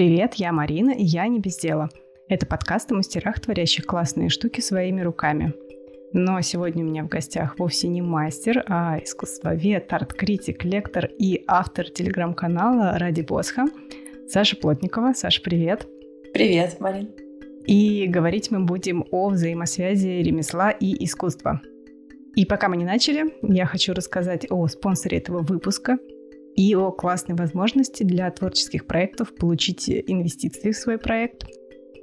[0.00, 1.90] Привет, я Марина, и я не без дела.
[2.26, 5.52] Это подкаст о мастерах, творящих классные штуки своими руками.
[6.14, 11.90] Но сегодня у меня в гостях вовсе не мастер, а искусствовед, арт-критик, лектор и автор
[11.90, 13.66] телеграм-канала «Ради Босха»
[14.26, 15.12] Саша Плотникова.
[15.12, 15.86] Саша, привет.
[16.32, 17.10] Привет, Марин.
[17.66, 21.60] И говорить мы будем о взаимосвязи ремесла и искусства.
[22.34, 25.98] И пока мы не начали, я хочу рассказать о спонсоре этого выпуска–
[26.56, 31.44] и о классной возможности для творческих проектов получить инвестиции в свой проект.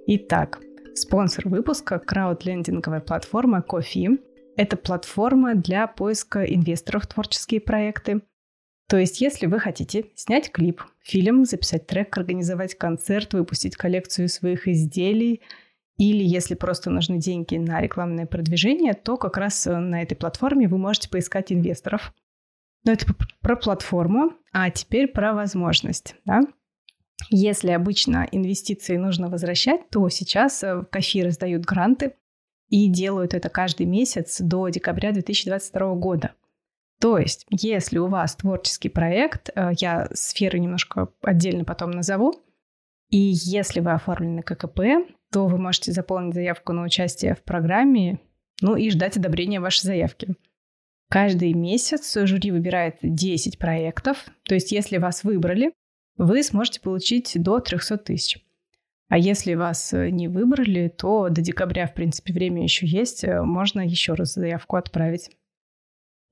[0.08, 0.62] Итак,
[0.96, 4.20] спонсор выпуска– краудлендинговая платформа Кофи.
[4.56, 8.22] Это платформа для поиска инвесторов в творческие проекты.
[8.90, 14.68] То есть, если вы хотите снять клип, фильм, записать трек, организовать концерт, выпустить коллекцию своих
[14.68, 15.42] изделий,
[15.98, 20.78] или если просто нужны деньги на рекламное продвижение, то как раз на этой платформе вы
[20.78, 22.14] можете поискать инвесторов–
[22.88, 23.06] но это
[23.42, 26.16] про платформу, а теперь про возможность.
[26.26, 26.42] Да?
[27.30, 32.14] Если обычно инвестиции нужно возвращать, то сейчас э, КАФИ раздают гранты
[32.70, 36.32] и делают это каждый месяц до декабря 2022 года.
[37.00, 42.34] То есть, если у вас творческий проект, э, я сферы немножко отдельно потом назову,
[43.10, 44.80] и если вы оформлены ККП,
[45.32, 48.20] то вы можете заполнить заявку на участие в программе,
[48.62, 50.36] ну и ждать одобрения вашей заявки.
[51.10, 55.74] Каждый месяц жюри выбирает 10 проектов, то есть если вас выбрали,
[56.18, 58.44] вы сможете получить до 300 тысяч.
[59.10, 64.16] А если вас не выбрали, то до декабря, в принципе, время еще есть, можно еще
[64.16, 65.32] раз заявку отправить.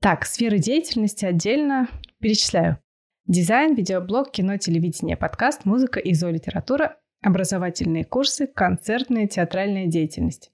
[0.02, 1.88] Так, сферы деятельности отдельно
[2.20, 2.78] перечисляю.
[3.26, 10.52] Дизайн, видеоблог, кино, телевидение, подкаст, музыка и зоолитература, образовательные курсы, концертная, театральная деятельность.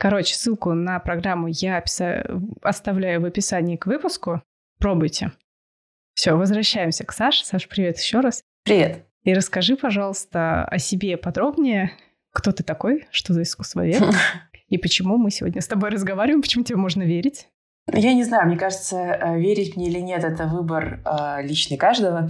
[0.00, 2.24] Короче, ссылку на программу я описа...
[2.62, 4.42] оставляю в описании к выпуску.
[4.78, 5.32] Пробуйте.
[6.14, 7.44] Все, возвращаемся к Саше.
[7.44, 8.42] Саш, привет еще раз.
[8.64, 9.04] Привет.
[9.24, 11.92] И расскажи, пожалуйста, о себе подробнее.
[12.32, 13.08] Кто ты такой?
[13.10, 14.02] Что за искусствовед?
[14.68, 16.40] И почему мы сегодня с тобой разговариваем?
[16.40, 17.48] Почему тебе можно верить?
[17.92, 22.28] Я не знаю, мне кажется, э, верить мне или нет, это выбор э, личный каждого.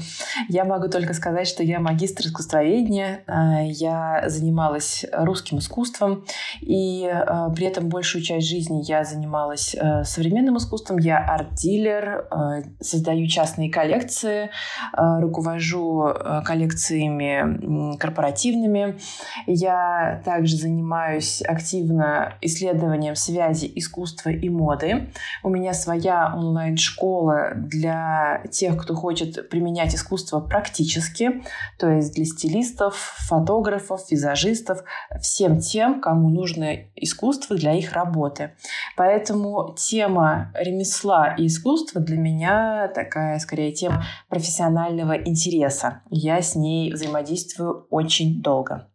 [0.49, 6.25] Я могу только сказать, что я магистр искусствоведения, э, я занималась русским искусством,
[6.61, 10.99] и э, при этом большую часть жизни я занималась э, современным искусством.
[10.99, 14.51] Я арт-дилер, э, создаю частные коллекции,
[14.97, 18.99] э, руковожу э, коллекциями корпоративными.
[19.47, 25.11] Я также занимаюсь активно исследованием связи искусства и моды.
[25.43, 31.43] У меня своя онлайн-школа для тех, кто хочет применять искусство практически,
[31.79, 32.97] то есть для стилистов,
[33.29, 34.85] фотографов, визажистов,
[35.21, 38.53] всем тем, кому нужно искусство для их работы.
[38.97, 46.03] Поэтому тема ремесла и искусства для меня такая, скорее, тема профессионального интереса.
[46.11, 48.89] Я с ней взаимодействую очень долго.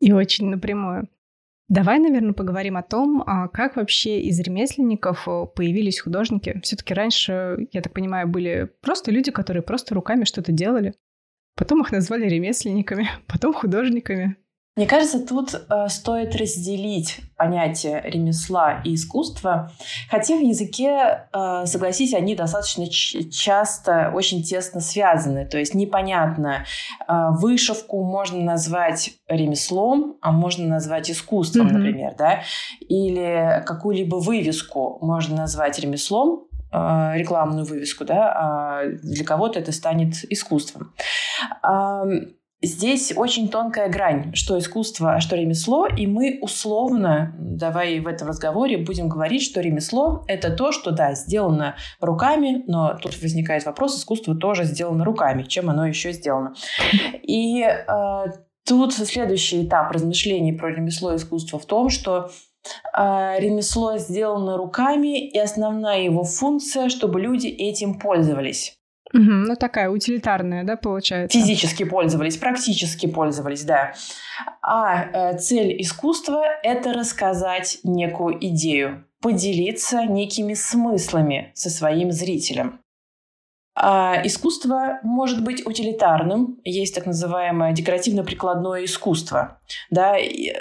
[0.00, 1.08] И очень напрямую.
[1.72, 6.60] Давай, наверное, поговорим о том, а как вообще из ремесленников э, появились художники.
[6.62, 10.92] Все-таки раньше, я так понимаю, были просто люди, которые просто руками что-то делали.
[11.56, 14.36] Потом их назвали ремесленниками, потом художниками.
[14.74, 19.70] Мне кажется, тут э, стоит разделить понятие ремесла и искусства,
[20.08, 25.44] хотя в языке, э, согласись, они достаточно часто очень тесно связаны.
[25.44, 26.64] То есть непонятно,
[27.06, 31.72] э, вышивку можно назвать ремеслом, а можно назвать искусством, mm-hmm.
[31.72, 32.42] например, да,
[32.80, 40.24] или какую-либо вывеску можно назвать ремеслом, э, рекламную вывеску, да, а для кого-то это станет
[40.32, 40.94] искусством.
[42.64, 48.28] Здесь очень тонкая грань, что искусство, а что ремесло, и мы условно, давай в этом
[48.28, 53.98] разговоре будем говорить, что ремесло— это то, что, да, сделано руками, но тут возникает вопрос,
[53.98, 56.54] искусство тоже сделано руками, чем оно еще сделано.
[57.22, 58.24] И э,
[58.64, 62.30] тут следующий этап размышлений про ремесло и искусство в том, что
[62.96, 68.78] э, ремесло сделано руками, и основная его функция, чтобы люди этим пользовались.
[69.12, 71.38] Угу, ну, такая утилитарная, да, получается?
[71.38, 73.94] Физически пользовались, практически пользовались, да.
[74.62, 82.81] А э, цель искусства— это рассказать некую идею, поделиться некими смыслами со своим зрителем.
[83.74, 86.60] А искусство может быть утилитарным.
[86.62, 89.60] Есть так называемое декоративно-прикладное искусство.
[89.90, 90.16] Да,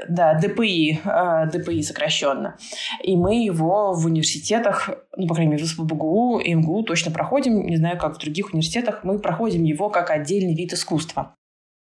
[0.08, 2.58] да, ДПИ, а, ДПИ сокращенно.
[3.04, 7.66] И мы его в университетах, ну, по крайней мере, в СПБГУ и МГУ точно проходим.
[7.66, 9.04] Не знаю, как в других университетах.
[9.04, 11.36] Мы проходим его как отдельный вид искусства.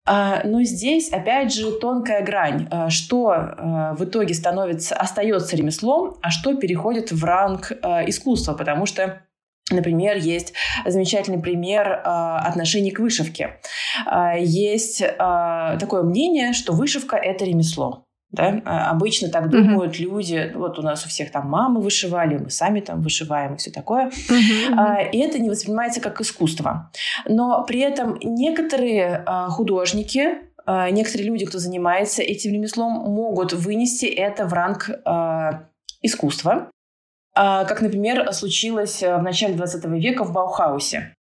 [0.08, 6.30] А, но здесь, опять же, тонкая грань, а, что в итоге становится, остается ремеслом, а
[6.30, 7.72] что переходит в ранг
[8.06, 9.20] искусства, потому что
[9.70, 10.52] Например, есть
[10.86, 13.58] замечательный пример э, отношений к вышивке.
[14.38, 18.06] есть такое мнение, что вышивка– это ремесло.
[18.32, 18.62] Да?
[18.64, 20.02] Обычно так думают mm-hmm.
[20.02, 20.52] люди.
[20.54, 24.10] Вот у нас у всех там мамы вышивали, мы сами там вышиваем и все такое.
[24.10, 25.10] Mm-hmm.
[25.12, 26.92] И это не воспринимается как искусство.
[27.26, 34.52] Но при этом некоторые художники, некоторые люди, кто занимается этим ремеслом, могут вынести это в
[34.52, 34.90] ранг
[36.02, 36.70] искусства.
[37.34, 41.14] Как, например, случилось в начале 20 века в Баухаусе.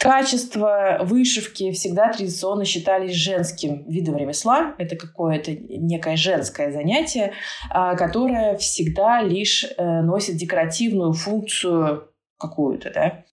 [0.00, 4.74] Качество вышивки всегда традиционно считались женским видом ремесла.
[4.78, 7.34] Это какое-то некое женское занятие,
[7.68, 12.08] а, которое всегда лишь э, носит декоративную функцию
[12.38, 13.24] какую-то, да.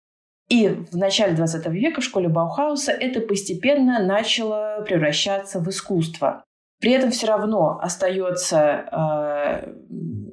[0.50, 6.44] И в начале 20 века в школе Баухауса это постепенно начало превращаться в искусство.
[6.82, 9.74] При этом все равно остается э,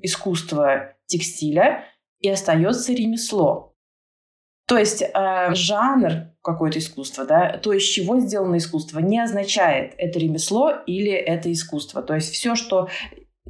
[0.05, 1.85] искусство текстиля
[2.21, 3.75] и остается ремесло.
[4.67, 10.19] То есть э, жанр какое-то искусство, да, то, из чего сделано искусство, не означает это
[10.19, 12.03] ремесло или это искусство.
[12.03, 12.89] То есть все, что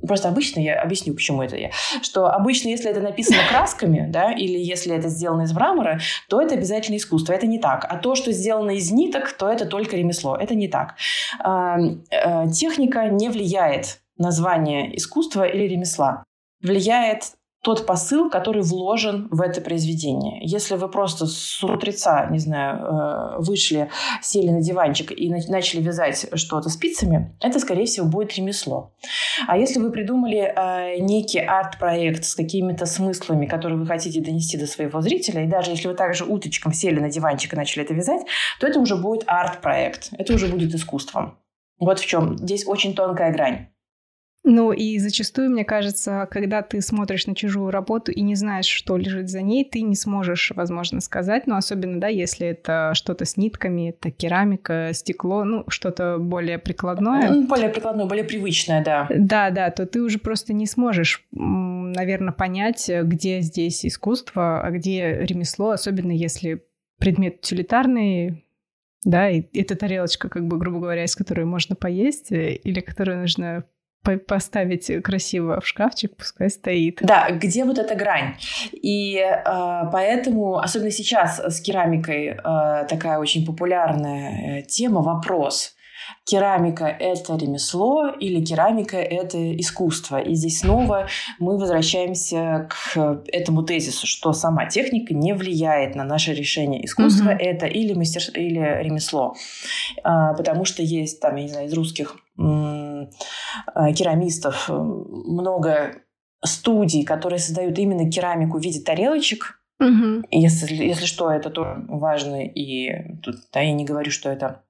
[0.06, 1.71] Просто обычно я объясню, почему это я.
[2.03, 6.55] Что обычно, если это написано красками, да, или если это сделано из мрамора, то это
[6.55, 7.33] обязательно искусство.
[7.33, 7.87] Это не так.
[7.89, 10.37] А то, что сделано из ниток, то это только ремесло.
[10.37, 10.97] Это не так.
[11.43, 11.77] Э,
[12.11, 16.25] э, техника не влияет на звание искусства или ремесла.
[16.64, 20.38] Влияет тот посыл, который вложен в это произведение.
[20.43, 23.90] Если вы просто с утреца, не знаю, э, вышли,
[24.22, 28.94] сели на диванчик и начали вязать что-то спицами, это, скорее всего, будет ремесло.
[29.46, 34.66] А если вы придумали э, некий арт-проект с какими-то смыслами, которые вы хотите донести до
[34.66, 38.26] своего зрителя, и даже если вы также уточком сели на диванчик и начали это вязать,
[38.61, 41.38] то это уже будет арт-проект, это уже будет искусством.
[41.78, 42.38] Вот в чем.
[42.38, 43.69] Здесь очень тонкая грань.
[44.46, 48.99] Ну и зачастую, мне кажется, когда ты смотришь на чужую работу и не знаешь, что
[48.99, 53.38] лежит за ней, ты не сможешь, возможно, сказать, но особенно, да, если это что-то с
[53.38, 57.43] нитками, это керамика, стекло, ну, что-то более прикладное.
[57.46, 59.08] Более прикладное, более привычное, да.
[59.08, 65.25] Да, да, то ты уже просто не сможешь, наверное, понять, где здесь искусство, а где
[65.25, 66.62] ремесло, особенно если
[66.99, 68.44] предмет утилитарный,
[69.05, 73.64] да, и это тарелочка, как бы, грубо говоря, из которой можно поесть, или которую нужно
[74.27, 76.99] поставить красиво в шкафчик, пускай стоит.
[77.03, 78.35] Да, где вот эта грань?
[78.73, 79.43] И э,
[79.93, 85.75] поэтому, особенно сейчас с керамикой э, такая очень популярная э, тема, вопрос.
[86.25, 90.21] Керамика– это ремесло или керамика– это искусство?
[90.21, 91.07] И здесь снова
[91.39, 96.85] мы возвращаемся к этому тезису, что сама техника не влияет на наше решение.
[96.85, 99.35] Искусство угу.– это или мастерство, или ремесло.
[100.03, 102.43] А, потому что есть там, я не знаю, из русских Э,
[103.95, 105.97] керамистов, э, много
[106.45, 109.61] студий, которые создают именно керамику в виде тарелочек.
[109.81, 110.27] Угу.
[110.31, 114.62] Если, если что, это то важно, и тут да, я не говорю, что это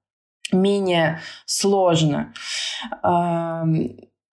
[0.51, 2.33] менее сложно.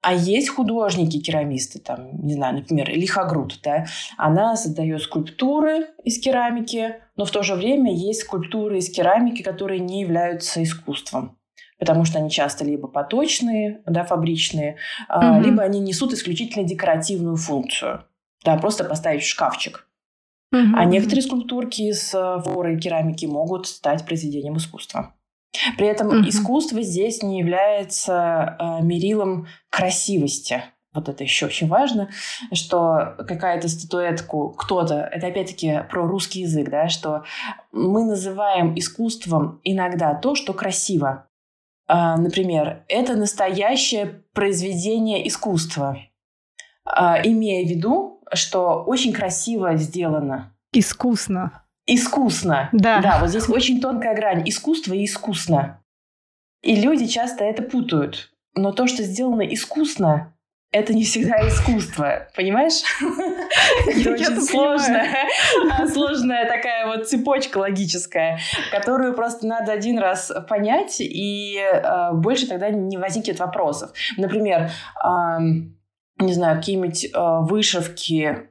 [0.04, 7.24] А есть художники-керамисты, там, не знаю, например, Лихогруд, да, она создает скульптуры из керамики, но
[7.24, 11.38] в то же время есть скульптуры из керамики, которые не являются искусством
[11.82, 14.76] потому что они часто либо поточные, да, фабричные,
[15.08, 15.40] угу.
[15.40, 18.04] либо они несут исключительно декоративную функцию.
[18.44, 19.88] Да, просто поставить в шкафчик.
[20.52, 20.76] Угу.
[20.76, 25.16] А некоторые скульптурки из флоры и керамики могут стать произведением искусства.
[25.76, 26.28] При этом угу.
[26.28, 30.62] искусство здесь не является э, мерилом красивости.
[30.94, 32.10] Вот это еще очень важно,
[32.52, 37.24] что какая-то статуэтку кто-то, это опять-таки про русский язык, да, что
[37.72, 41.26] мы называем искусством иногда то, что красиво.
[41.86, 45.98] А, например, это настоящее произведение искусства,
[46.84, 50.56] а, имея в виду, что очень красиво сделано.
[50.72, 51.64] Искусно.
[51.86, 52.68] Искусно.
[52.72, 53.00] Да.
[53.00, 54.48] Да, вот здесь очень тонкая грань.
[54.48, 55.82] Искусство и искусно.
[56.62, 58.32] И люди часто это путают.
[58.54, 60.36] Но то, что сделано искусно,
[60.72, 62.82] это не всегда искусство, понимаешь?
[63.86, 65.28] Это очень сложная,
[65.92, 68.38] сложная такая вот цепочка логическая,
[68.70, 73.92] которую просто надо один раз понять, и э, больше тогда не возникнет вопросов.
[74.16, 74.70] Например,
[76.18, 77.10] не знаю, какие-нибудь э,
[77.42, 78.48] вышивки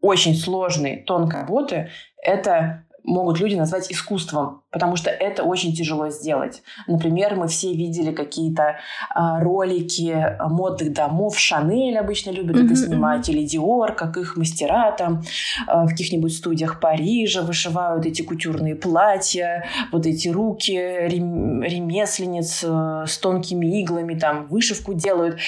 [0.00, 1.90] очень сложные, тонкой работы,
[2.22, 6.62] это могут люди назвать искусством, потому что это очень тяжело сделать.
[6.86, 8.76] Например, мы все видели какие-то
[9.10, 11.38] а, ролики модных домов.
[11.38, 12.66] Шанель обычно любят mm-hmm.
[12.66, 15.22] это снимать, или Диор, как их мастера там
[15.66, 23.06] а, в каких-нибудь студиях Парижа вышивают эти кутюрные платья, вот эти руки рем- ремесленниц а,
[23.06, 25.38] с тонкими иглами там вышивку делают.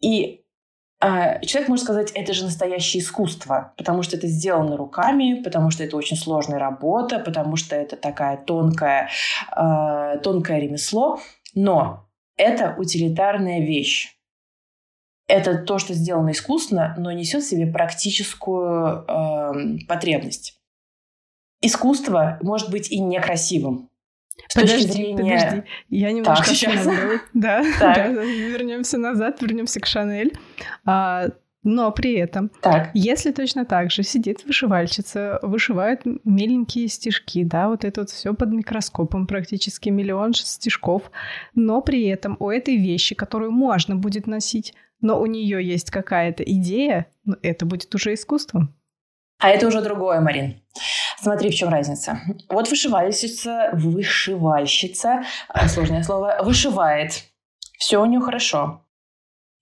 [0.00, 0.42] И
[1.00, 5.96] человек может сказать, это же настоящее искусство, потому что это сделано руками, потому что это
[5.96, 9.08] очень сложная работа, потому что это такая тонкая,
[9.56, 11.20] э, тонкое ремесло.
[11.54, 14.16] Но это утилитарная вещь.
[15.28, 20.58] Это то, что сделано искусственно, но несет в себе практическую э, потребность.
[21.60, 23.90] Искусство может быть и некрасивым.
[24.46, 25.16] С подожди, точки зрения...
[25.16, 25.62] подожди.
[25.88, 26.86] Я немножко так, сейчас.
[27.34, 30.32] Да, да, вернемся назад, вернемся к Шанель.
[30.84, 31.28] А,
[31.64, 32.90] но при этом, так.
[32.94, 38.50] если точно так же сидит вышивальщица, вышивает миленькие стежки, да, вот это вот все под
[38.50, 41.10] микроскопом, практически миллион стежков,
[41.54, 46.42] но при этом у этой вещи, которую можно будет носить, но у нее есть какая-то
[46.42, 48.74] идея, ну, это будет уже искусством.
[49.38, 50.60] А это уже другое, Марин.
[51.20, 52.20] Смотри, в чем разница.
[52.48, 57.24] Вот вышивальщица, вышивальщица, а, сложное слово, вышивает.
[57.78, 58.82] Все у нее хорошо.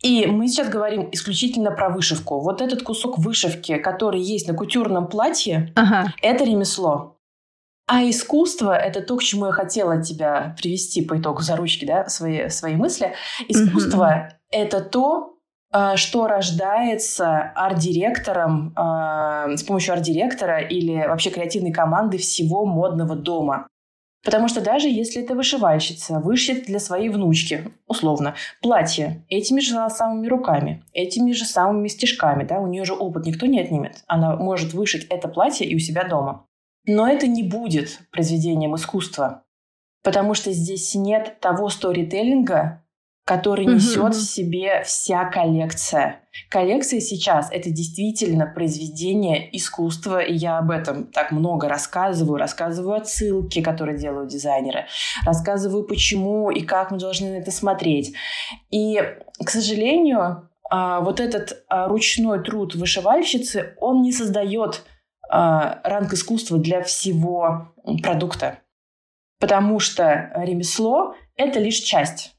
[0.02, 2.40] И мы сейчас говорим исключительно про вышивку.
[2.40, 6.12] Вот этот кусок вышивки, который есть на кутюрном платье, ага.
[6.22, 7.18] это ремесло.
[7.88, 12.08] А искусство– это то, к чему я хотела тебя привести по итогу за ручки, да,
[12.08, 13.14] свои, свои мысли.
[13.48, 15.35] Искусство mm– это то,
[15.96, 23.66] что рождается арт-директором, а, с помощью арт-директора или вообще креативной команды всего модного дома.
[24.26, 30.26] Потому что даже если это вышивальщица вышьет для своей внучки, условно, платье этими же самыми
[30.26, 34.02] руками, этими же самыми стежками, да, у нее же опыт никто не отнимет.
[34.08, 36.44] Она может вышить это платье и у себя дома.
[36.86, 39.44] Но это не будет произведением искусства,
[40.02, 42.82] потому что здесь нет того сторителлинга,
[43.26, 46.20] который несет в себе вся коллекция.
[46.48, 53.62] Коллекция сейчас это действительно произведение искусства, и я об этом так много рассказываю, рассказываю отсылки,
[53.62, 54.86] которые делают дизайнеры,
[55.24, 58.14] рассказываю, почему и как мы должны на это смотреть.
[58.70, 59.02] И,
[59.44, 64.84] к сожалению, а, вот этот а, ручной труд вышивальщицы, он не создает
[65.28, 68.60] а, ранг искусства для всего продукта.
[69.40, 72.35] Потому что ремесло— это лишь часть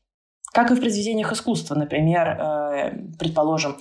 [0.54, 3.77] как и в произведениях искусства, например, э, предположим,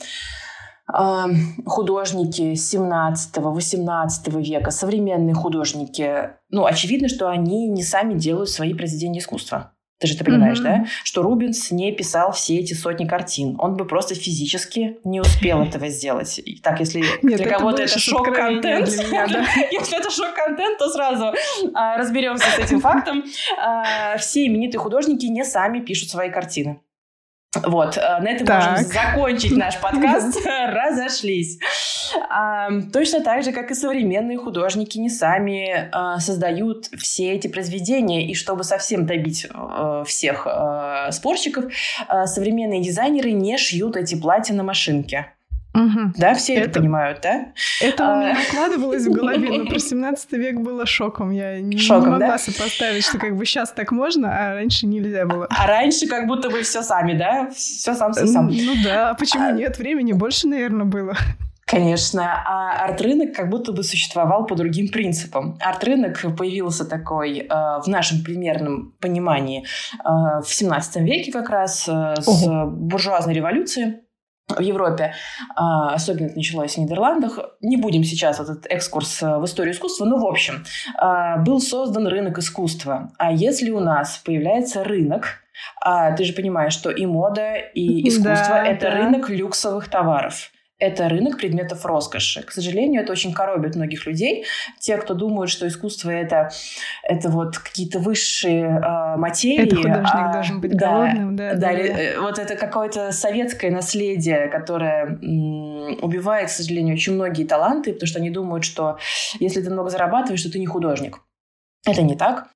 [0.92, 1.24] э,
[1.66, 9.72] художники 17-18 века, современные художники, ну, очевидно, что они не сами делают свои произведения искусства.
[9.98, 10.84] Ты же это понимаешь, mm-hmm.
[10.84, 10.86] да?
[11.04, 13.56] Что Рубинс не писал все эти сотни картин.
[13.58, 16.38] Он бы просто физически не успел этого сделать.
[16.62, 18.88] Так, если Нет, для кого-то это шок-контент,
[19.72, 21.32] если это шок-контент, то сразу
[21.74, 23.24] а, разберемся с этим фактом.
[23.58, 26.80] А, все именитые художники не сами пишут свои картины.
[27.64, 28.70] Вот, э, на этом так.
[28.70, 30.38] можем закончить наш подкаст.
[30.66, 31.58] Разошлись.
[32.28, 38.26] А, точно так же, как и современные художники не сами а, создают все эти произведения.
[38.26, 40.46] И чтобы совсем добить а, всех
[41.10, 41.72] спорщиков,
[42.24, 45.35] современные дизайнеры не шьют эти платья на машинке.
[45.76, 46.12] Угу.
[46.16, 47.48] Да, все это, это понимают, да?
[47.82, 48.14] Это а...
[48.14, 51.30] у меня укладывалось в голове, но про 17 век было шоком.
[51.30, 52.38] Я не, шоком, не могла да?
[52.38, 55.46] сопоставить, что как бы сейчас так можно, а раньше нельзя было.
[55.50, 57.50] А раньше как будто бы все сами, да?
[57.50, 58.48] Все сам все сам.
[58.48, 59.52] Ну да, а почему а...
[59.52, 59.78] нет?
[59.78, 61.14] Времени больше, наверное, было.
[61.66, 65.58] Конечно, а арт-рынок как будто бы существовал по другим принципам.
[65.60, 69.64] Арт-рынок появился такой э, в нашем примерном понимании
[69.98, 70.08] э,
[70.42, 74.05] в 17 веке как раз э, с буржуазной революции
[74.48, 75.14] в Европе,
[75.56, 77.38] а, особенно это началось в Нидерландах.
[77.60, 80.64] Не будем сейчас этот экскурс э, в историю искусства, но в общем,
[80.98, 83.10] а, был создан рынок искусства.
[83.18, 85.40] А если у нас появляется рынок,
[85.80, 88.96] а, ты же понимаешь, что и мода, и искусство да, это да.
[88.96, 92.42] рынок люксовых товаров это рынок предметов роскоши.
[92.42, 94.44] К сожалению, это очень коробит многих людей.
[94.78, 96.50] Те, кто думают, что искусство это,
[97.02, 99.64] это вот какие-то высшие э, материи.
[99.64, 101.54] Это художник а, должен быть да, голодным, да.
[101.54, 102.20] Да, да, да.
[102.20, 108.18] вот это какое-то советское наследие, которое м, убивает, к сожалению, очень многие таланты, потому что
[108.18, 108.98] они думают, что
[109.40, 111.20] если ты много зарабатываешь, то ты не художник.
[111.86, 112.48] Это не так.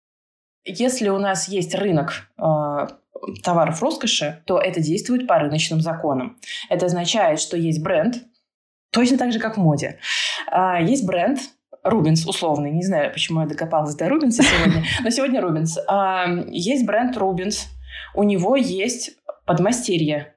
[0.67, 2.87] Если у нас есть рынок э,
[3.43, 6.39] товаров роскоши, то это действует по рыночным законам.
[6.69, 8.17] Это означает, что есть бренд,
[8.91, 9.99] точно так же, как в моде.
[10.51, 11.41] А, есть бренд,
[11.83, 15.79] Рубинс условный, не знаю, почему я докопалась до Рубинса сегодня, но сегодня Рубинс.
[15.89, 17.69] А, есть бренд Рубинс,
[18.15, 19.13] у него есть
[19.47, 20.35] подмастерье.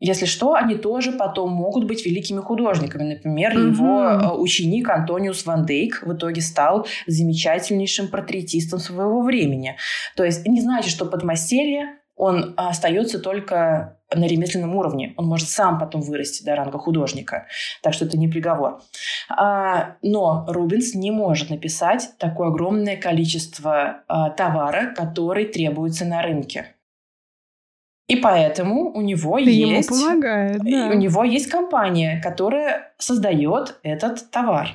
[0.00, 3.14] Если что, они тоже потом могут быть великими художниками.
[3.14, 3.70] Например, mm-hmm.
[3.72, 9.76] его а, ученик Антониус Ван Дейк в итоге стал замечательнейшим портретистом своего времени.
[10.16, 15.14] То есть не значит, что подмастерье он остается только на ремесленном уровне.
[15.16, 17.46] Он может сам потом вырасти до ранга художника.
[17.82, 18.80] Так что это не приговор.
[19.30, 26.74] А, но Рубинс не может написать такое огромное количество а, товара, который требуется на рынке.
[28.08, 29.90] И поэтому у него Ты есть...
[29.90, 30.88] Ему помогает, да.
[30.88, 34.70] У него есть компания, которая создает этот товар.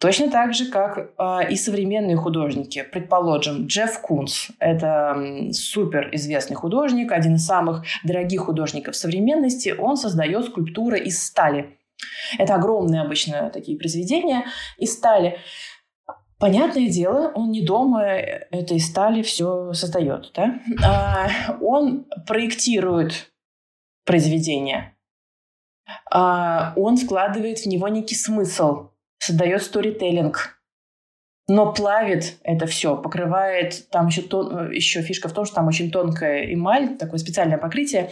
[0.00, 2.82] Точно так же, как э, и современные художники.
[2.90, 9.74] Предположим, Джефф Кунс– это супер известный художник, один из самых дорогих художников современности.
[9.78, 11.76] Он создает скульптуры из стали.
[12.38, 14.46] Это огромные обычно такие произведения
[14.78, 15.36] из стали.
[16.38, 20.32] Понятное дело, он не дома этой стали все создает.
[20.34, 20.60] Да?
[20.82, 21.28] А,
[21.60, 23.30] он проектирует
[24.06, 24.96] произведение.
[26.10, 28.86] А, он вкладывает в него некий смысл–
[29.20, 30.60] создает сторителлинг,
[31.48, 35.90] но плавит это все, покрывает, там еще, тон, еще фишка в том, что там очень
[35.90, 38.10] тонкая эмаль, такое специальное покрытие,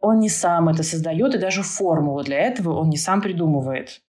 [0.00, 4.02] он не сам это создает, и даже формулу для этого он не сам придумывает.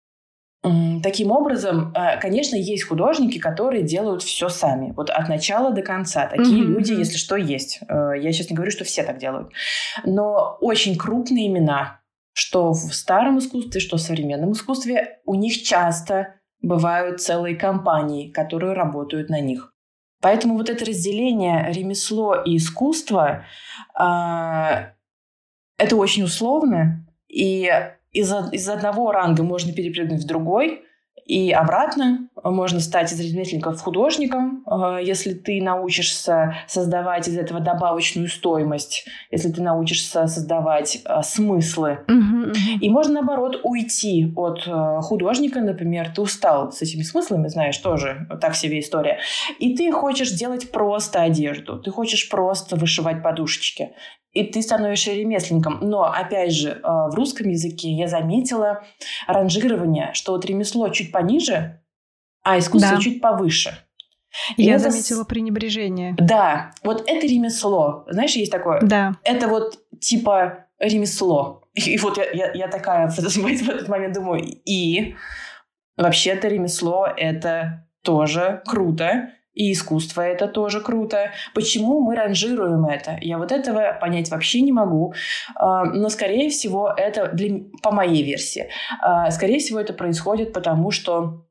[1.01, 6.27] Таким образом, э, конечно, есть художники, которые делают все сами, вот от начала до конца.
[6.27, 6.67] Такие mm-hmm.
[6.67, 7.79] люди, если что, есть.
[7.87, 9.51] Э, я сейчас не говорю, что все так делают.
[10.03, 12.01] Но очень крупные имена,
[12.37, 18.73] что в старом искусстве, что в современном искусстве, у них часто бывают целые компании, которые
[18.73, 19.73] работают на них.
[20.21, 23.43] Поэтому вот это разделение ремесло и искусство
[23.99, 24.03] э,
[25.79, 27.71] это очень условно, и
[28.11, 30.83] из, из одного ранга можно перепрыгнуть в другой,
[31.27, 38.29] и обратно можно стать из ремесленников художником, э, если ты научишься создавать из этого добавочную
[38.29, 41.99] стоимость, если ты научишься создавать э, смыслы.
[42.79, 48.27] И можно, наоборот, уйти от э, художника, например, ты устал с этими смыслами, знаешь, тоже
[48.39, 49.19] так себе история,
[49.59, 53.91] и ты хочешь делать просто одежду, ты хочешь просто вышивать подушечки
[54.33, 55.79] и ты становишься ремесленником.
[55.81, 58.83] Но, опять же, в русском языке я заметила
[59.25, 61.81] ранжирование, что вот ремесло чуть пониже,
[62.43, 63.01] а искусство да.
[63.01, 63.77] чуть повыше.
[64.55, 64.91] И я это...
[64.91, 66.15] заметила пренебрежение.
[66.17, 68.05] Да, вот это ремесло.
[68.09, 68.81] Знаешь, есть такое?
[68.81, 69.13] Да.
[69.23, 71.63] Это вот типа ремесло.
[71.73, 75.15] И вот я, я, я такая в этот момент думаю, и
[75.95, 81.31] вообще-то ремесло это тоже круто и искусство это тоже круто.
[81.53, 83.17] Почему мы ранжируем это?
[83.21, 85.13] Я вот этого понять вообще не могу.
[85.55, 88.69] А, но, скорее всего, это для, по моей версии.
[89.01, 91.46] А, скорее всего, это происходит потому, что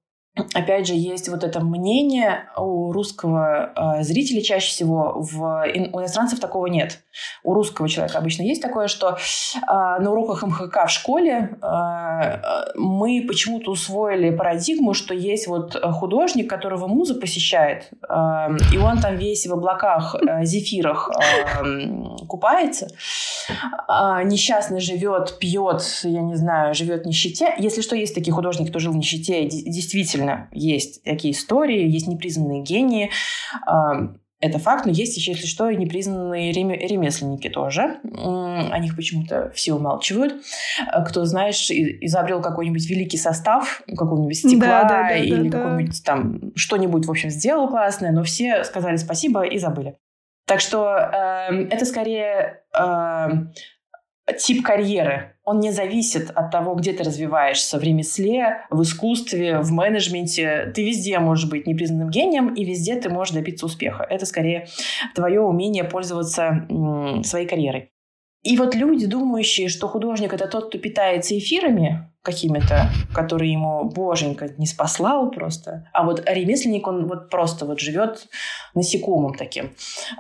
[0.53, 6.41] опять же, есть вот это мнение у русского э, зрителя чаще всего, в, у иностранцев
[6.41, 7.01] такого нет.
[7.43, 13.25] У русского человека обычно есть такое, что э, на уроках МХК в школе э, мы
[13.27, 19.47] почему-то усвоили парадигму, что есть вот художник, которого муза посещает, э, и он там весь
[19.47, 22.89] в облаках, э, зефирах э, купается,
[23.89, 27.55] э, несчастно живет, пьет, я не знаю, живет в нищете.
[27.59, 32.07] Если что, есть такие художники, кто жил в нищете, действительно действительно есть такие истории, есть
[32.07, 33.11] непризнанные гении,
[34.39, 38.01] это факт, но есть еще, если что, и непризнанные ремесленники тоже.
[38.05, 40.43] О них почему-то все умалчивают.
[41.09, 46.53] Кто, знаешь, изобрел какой-нибудь великий состав какого-нибудь стекла да, да, да, или да, какой-нибудь там
[46.55, 49.97] что-нибудь, в общем, сделал классное, но все сказали спасибо и забыли.
[50.47, 53.29] Так что э, это скорее э,
[54.33, 55.37] тип карьеры.
[55.45, 60.73] Он не зависит от того, где ты развиваешься в ремесле, в искусстве, в менеджменте.
[60.75, 64.05] Ты везде можешь быть непризнанным гением, и везде ты можешь добиться успеха.
[64.09, 64.67] Это скорее
[65.15, 66.67] твое умение пользоваться
[67.23, 67.91] своей карьерой.
[68.47, 74.51] И вот люди, думающие, что художник это тот, кто питается эфирами какими-то, которые ему боженька
[74.57, 78.29] не спаслал просто, а вот ремесленник, он вот просто вот живет
[78.75, 79.75] насекомым таким.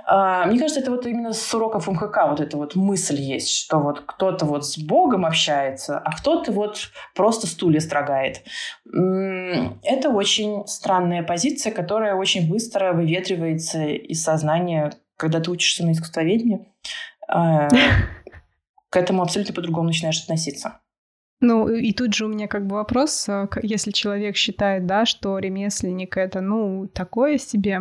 [0.06, 3.78] А, мне кажется, это вот именно с уроков МХК вот эта вот мысль есть, что
[3.78, 8.42] вот кто-то вот с Богом общается, а кто-то вот просто стулья строгает.
[8.84, 16.66] Это очень странная позиция, которая очень быстро выветривается из сознания, когда ты учишься на искусствоведении.
[17.28, 17.68] А,
[18.90, 20.80] к этому абсолютно по-другому начинаешь относиться.
[21.40, 25.38] Ну, и тут же у меня как бы вопрос, а, если человек считает, да, что
[25.38, 27.80] ремесленник это, ну, такое себе,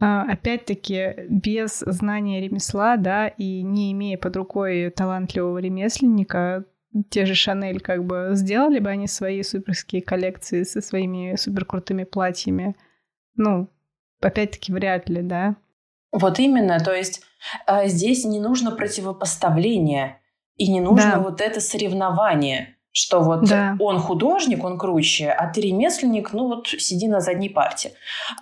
[0.00, 6.64] а, опять-таки, без знания ремесла, да, и не имея под рукой талантливого ремесленника,
[7.10, 12.76] те же Шанель как бы сделали бы они свои суперские коллекции со своими суперкрутыми платьями?
[13.36, 13.68] Ну,
[14.20, 15.56] опять-таки, вряд ли, да?
[16.14, 17.22] Вот именно, то есть
[17.66, 20.20] э, здесь не нужно противопоставление
[20.56, 21.18] и не нужно да.
[21.18, 22.73] вот это соревнование.
[22.96, 23.76] Что вот да.
[23.80, 27.90] он художник, он круче, а ты ремесленник, ну вот сиди на задней парте.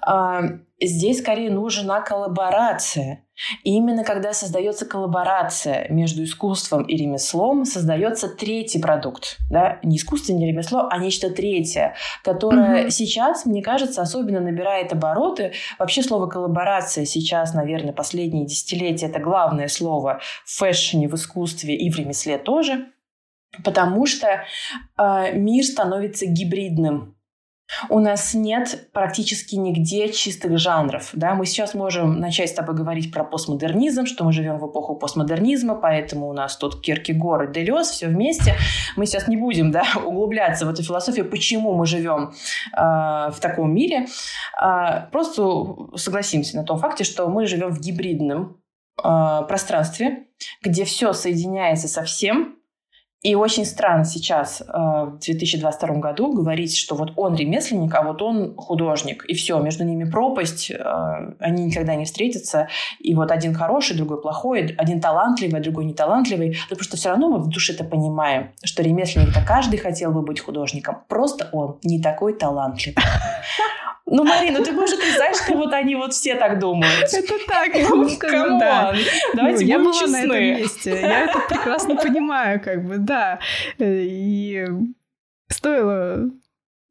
[0.06, 0.42] А,
[0.78, 3.24] здесь скорее нужна коллаборация.
[3.64, 9.38] И именно когда создается коллаборация между искусством и ремеслом, создается третий продукт.
[9.50, 9.78] Да?
[9.82, 12.90] Не искусство, не ремесло, а нечто третье, которое угу.
[12.90, 15.54] сейчас, мне кажется, особенно набирает обороты.
[15.78, 21.90] Вообще слово коллаборация сейчас, наверное, последние десятилетия это главное слово в фэшне, в искусстве и
[21.90, 22.88] в ремесле тоже.
[23.64, 24.44] Потому что
[24.98, 27.16] э, мир становится гибридным.
[27.88, 31.10] У нас нет практически нигде чистых жанров.
[31.14, 31.34] Да?
[31.34, 35.74] Мы сейчас можем начать с тобой говорить про постмодернизм, что мы живем в эпоху постмодернизма,
[35.74, 38.54] поэтому у нас тут Киркегор и Делес, все вместе.
[38.96, 42.32] Мы сейчас не будем да, углубляться в эту философию, почему мы живем
[42.76, 42.80] э,
[43.30, 44.06] в таком мире.
[44.60, 45.42] Э, просто
[45.96, 48.60] согласимся на том факте, что мы живем в гибридном
[49.02, 50.26] э, пространстве,
[50.62, 52.56] где все соединяется со всем,
[53.22, 58.20] и очень странно сейчас, э, в 2022 году, говорить, что вот он ремесленник, а вот
[58.20, 59.24] он художник.
[59.26, 62.68] И все, между ними пропасть, э, они никогда не встретятся.
[62.98, 66.56] И вот один хороший, другой плохой, один талантливый, а другой неталантливый.
[66.68, 70.40] Потому что все равно мы в душе это понимаем, что ремесленник-то каждый хотел бы быть
[70.40, 70.98] художником.
[71.06, 72.96] Просто он не такой талантливый.
[74.14, 77.10] Ну, Марина, ты можешь отрицать, что вот они вот все так думают.
[77.10, 78.94] Это так, я вам скажу, да.
[79.34, 80.12] Давайте ну, я была честны.
[80.12, 80.90] на этом месте.
[81.00, 83.38] Я это прекрасно понимаю, как бы, да.
[83.78, 84.66] И
[85.48, 86.28] стоило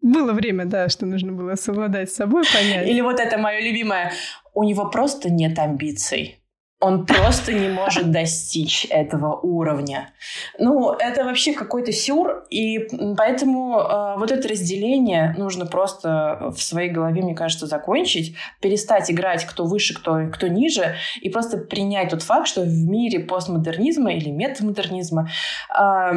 [0.01, 2.88] было время, да, что нужно было совладать с собой, понять.
[2.88, 4.13] Или вот это мое любимое.
[4.55, 6.40] У него просто нет амбиций.
[6.82, 10.10] Он просто не может достичь этого уровня.
[10.58, 16.89] Ну, это вообще какой-то сюр, и поэтому э, вот это разделение нужно просто в своей
[16.89, 22.24] голове, мне кажется, закончить, перестать играть кто выше, кто, кто ниже, и просто принять тот
[22.24, 25.30] факт, что в мире постмодернизма или метамодернизма
[25.70, 26.12] э,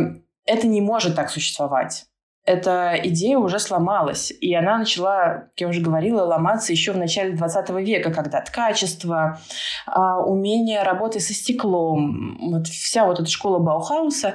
[0.47, 2.07] это не может так существовать
[2.45, 4.31] эта идея уже сломалась.
[4.41, 9.39] И она начала, как я уже говорила, ломаться еще в начале 20 века, когда качество,
[9.87, 14.35] а, умение работы со стеклом, вот вся вот эта школа Баухауса,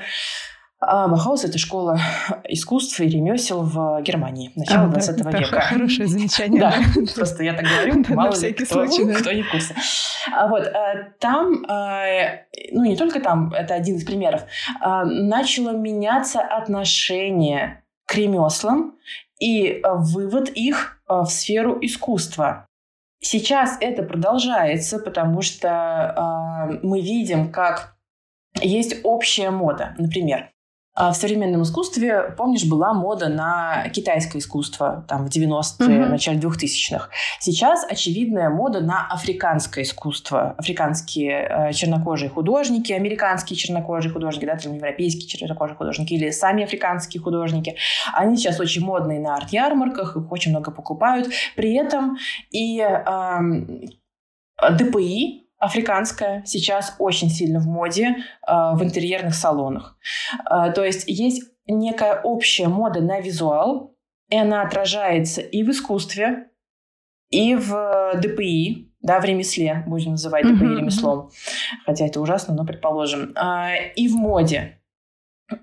[0.82, 2.00] а Баухаус– это школа
[2.46, 5.60] искусств и ремесел в Германии начала а, 20 да, века.
[5.60, 6.62] Хорошее замечание.
[6.62, 6.74] Да,
[7.14, 9.76] просто я так говорю, мало ли кто, не в курсе.
[10.34, 11.66] А вот э, там,
[12.72, 14.44] ну не только там, это один из примеров,
[14.82, 18.98] начало меняться отношение к ремеслам
[19.40, 22.66] и э, вывод их э, в сферу искусства.
[23.22, 25.68] Сейчас это продолжается, потому что
[26.72, 27.98] э, мы видим, как
[28.60, 29.94] есть общая мода.
[30.00, 30.52] Например,
[31.00, 36.10] в современном искусстве, помнишь, была мода на китайское искусство там, в 90-е, угу.
[36.12, 37.10] начале 2000-х.
[37.40, 40.56] Сейчас очевидная мода на африканское искусство.
[40.58, 47.22] Африканские э, чернокожие художники, американские чернокожие художники, да, там, европейские чернокожие художники или сами африканские
[47.22, 47.78] художники.
[48.14, 51.30] Они сейчас очень модные на арт-ярмарках, их очень много покупают.
[51.56, 52.18] При этом
[52.52, 53.40] и э,
[54.72, 58.16] ДПИ, африканская сейчас очень сильно в моде
[58.48, 59.98] э, в интерьерных салонах.
[60.50, 63.96] Э, то есть есть некая общая мода на визуал,
[64.30, 66.48] и она отражается и в искусстве,
[67.30, 70.78] и в ДПИ, да, в ремесле, будем называть ДПИ mm-hmm.
[70.78, 71.30] ремеслом,
[71.86, 74.80] хотя это ужасно, но предположим, э, и в моде.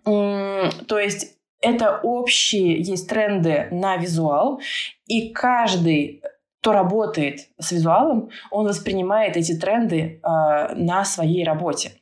[0.05, 4.61] То есть это общие есть тренды на визуал,
[5.07, 6.23] и каждый
[6.61, 11.93] кто работает с визуалом, он воспринимает эти тренды э, на своей работе.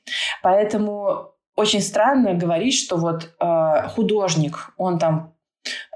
[0.42, 5.33] Поэтому очень странно говорить, что вот э, художник, он там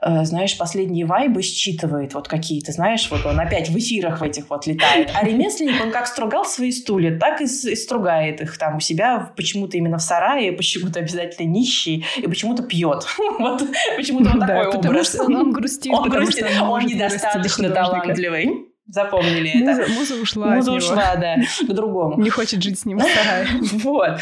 [0.01, 4.67] знаешь, последние вайбы считывает вот какие-то, знаешь, вот он опять в эфирах в этих вот
[4.67, 5.11] летает.
[5.15, 9.33] А ремесленник, он как стругал свои стулья, так и, и стругает их там у себя
[9.37, 13.07] почему-то именно в сарае, почему-то обязательно нищий и почему-то пьет.
[13.39, 13.63] Вот
[13.97, 15.17] почему-то вот такой образ.
[15.21, 18.69] Он грустит, он грустит, он недостаточно талантливый.
[18.89, 19.93] Запомнили муза, это.
[19.93, 20.47] Муза ушла.
[20.55, 22.19] Муза ушла, да, к другому.
[22.21, 22.99] Не хочет жить с ним.
[23.85, 24.19] Вот.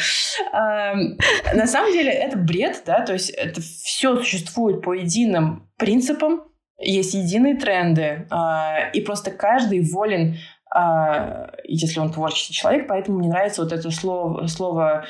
[0.53, 6.43] На самом деле это бред, да, то есть это все существует по единым принципам,
[6.79, 10.37] есть единые тренды, а, и просто каждый волен,
[10.75, 15.07] а, если он творческий человек, поэтому мне нравится вот это слово, слово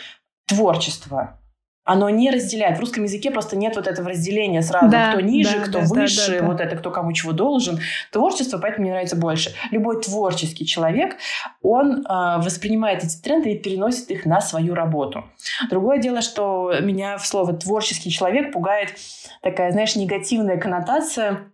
[0.47, 1.41] творчество
[1.87, 2.79] оно не разделяет.
[2.79, 5.87] В русском языке просто нет вот этого разделения сразу, да, кто ниже, да, кто да,
[5.87, 6.47] выше, да, да, да.
[6.47, 7.79] вот это кто кому чего должен.
[8.11, 9.55] Творчество, поэтому мне нравится больше.
[9.71, 11.17] Любой творческий человек,
[11.63, 15.25] он э, воспринимает эти тренды и переносит их на свою работу.
[15.71, 18.95] Другое дело, что меня в слово творческий человек пугает
[19.41, 21.47] такая, знаешь, негативная коннотация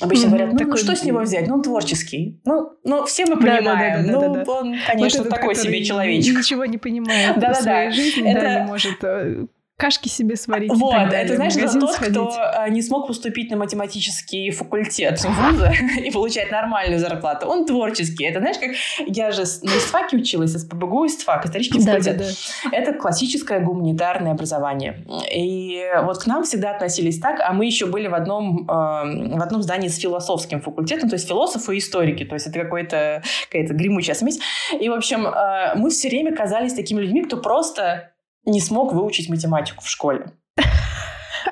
[0.00, 0.78] Обычно mm-hmm, говорят, ну, такой...
[0.78, 1.46] что с него взять?
[1.46, 2.40] Ну, он творческий.
[2.44, 4.04] Ну, ну все мы понимаем.
[4.04, 4.52] Да, да, да, ну, да, да.
[4.52, 6.38] он, конечно, вот такой себе человечек.
[6.38, 7.94] Ничего не понимает да, в своей да.
[7.94, 8.40] жизни, это...
[8.40, 10.72] да, не может э, кашки себе сварить.
[10.72, 12.12] Вот, далее, это знаешь, это тот, сходить.
[12.12, 15.70] кто а, не смог поступить на математический факультет вуза
[16.04, 17.46] и получать нормальную зарплату.
[17.46, 18.24] Он творческий.
[18.24, 18.70] Это знаешь, как
[19.06, 22.16] я же на ИСТФАКе училась, с ПБГУ ИСТФАК, исторический Да, факультет.
[22.16, 22.76] да, да.
[22.76, 25.04] Это классическое гуманитарное образование.
[25.34, 29.42] И вот к нам всегда относились так, а мы еще были в одном, э, в
[29.42, 33.74] одном здании с философским факультетом, то есть философы и историки, то есть это какой-то, какая-то
[33.74, 34.40] гремучая смесь.
[34.80, 38.12] И, в общем, э, мы все время казались такими людьми, кто просто
[38.46, 40.32] не смог выучить математику в школе.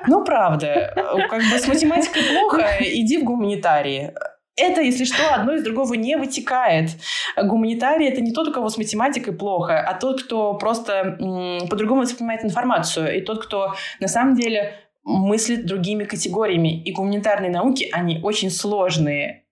[0.07, 0.91] Ну, правда.
[1.29, 4.13] Как бы с математикой плохо, иди в гуманитарии.
[4.57, 6.91] Это, если что, одно из другого не вытекает.
[7.41, 11.17] Гуманитарий— это не тот, у кого с математикой плохо, а тот, кто просто
[11.69, 13.17] по-другому воспринимает информацию.
[13.17, 16.81] И тот, кто на самом деле мыслит другими категориями.
[16.83, 19.43] И гуманитарные науки, они очень сложные.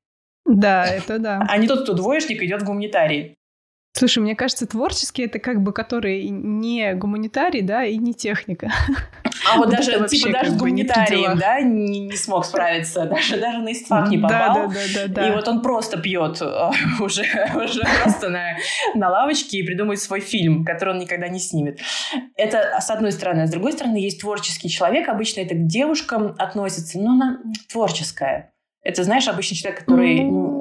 [0.45, 1.45] Да, это да.
[1.47, 3.35] А не тот, кто двоечник, идет в гуманитарий.
[3.95, 8.71] Слушай, мне кажется, творческий это как бы который не гуманитарий, да, и не техника.
[9.47, 13.05] А вот, Вот даже, вообще типа, даже гуманитарием, да, не, не смог справиться.
[13.13, 14.55] Даже, даже на ИСТФАК не попал.
[14.55, 15.27] да, да, да, да.
[15.27, 17.23] И вот он просто пьет э, уже,
[17.55, 18.57] уже просто на,
[18.95, 21.79] на лавочке и придумает свой фильм, который он никогда не снимет.
[22.35, 23.41] Это с одной стороны.
[23.41, 25.07] А с другой стороны, есть творческий человек.
[25.07, 27.39] Обычно это к девушкам относится, но она
[27.71, 28.53] творческая.
[28.83, 30.52] Это, знаешь, обычный человек, который м, э,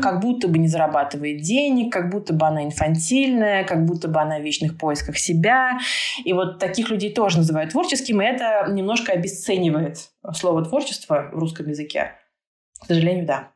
[0.00, 4.38] как будто бы не зарабатывает денег, как будто бы она инфантильная, как будто бы она
[4.38, 5.78] в вечных поисках себя.
[6.24, 11.68] И вот таких людей тоже называют творческим, и это немножко обесценивает слово творчество в русском
[11.68, 12.12] языке.
[12.80, 13.48] К сожалению, да.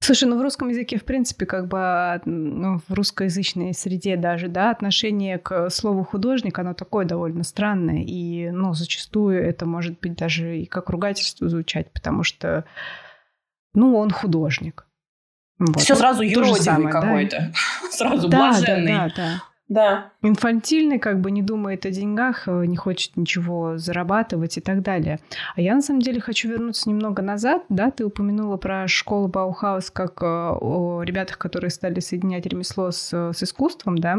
[0.00, 4.70] Слушай, ну в русском языке, в принципе, как бы ну, в русскоязычной среде даже, да,
[4.70, 8.04] отношение к слову художник, оно такое довольно странное.
[8.04, 12.64] И, ну, зачастую это может быть даже и как ругательство звучать, потому что,
[13.74, 14.87] ну, он художник.
[15.58, 15.80] Вот.
[15.80, 17.00] Все сразу же юродивый самое, да.
[17.00, 17.52] какой-то.
[17.90, 18.86] Сразу Да, да, блаженный.
[18.86, 19.42] да, да.
[19.68, 20.12] Да.
[20.22, 25.20] Инфантильный, как бы не думает о деньгах, э, не хочет ничего зарабатывать и так далее.
[25.56, 27.64] А я на самом деле хочу вернуться немного назад.
[27.68, 33.12] Да, ты упомянула про школу Баухаус как э, о ребятах, которые стали соединять ремесло с,
[33.12, 34.16] с искусством, да.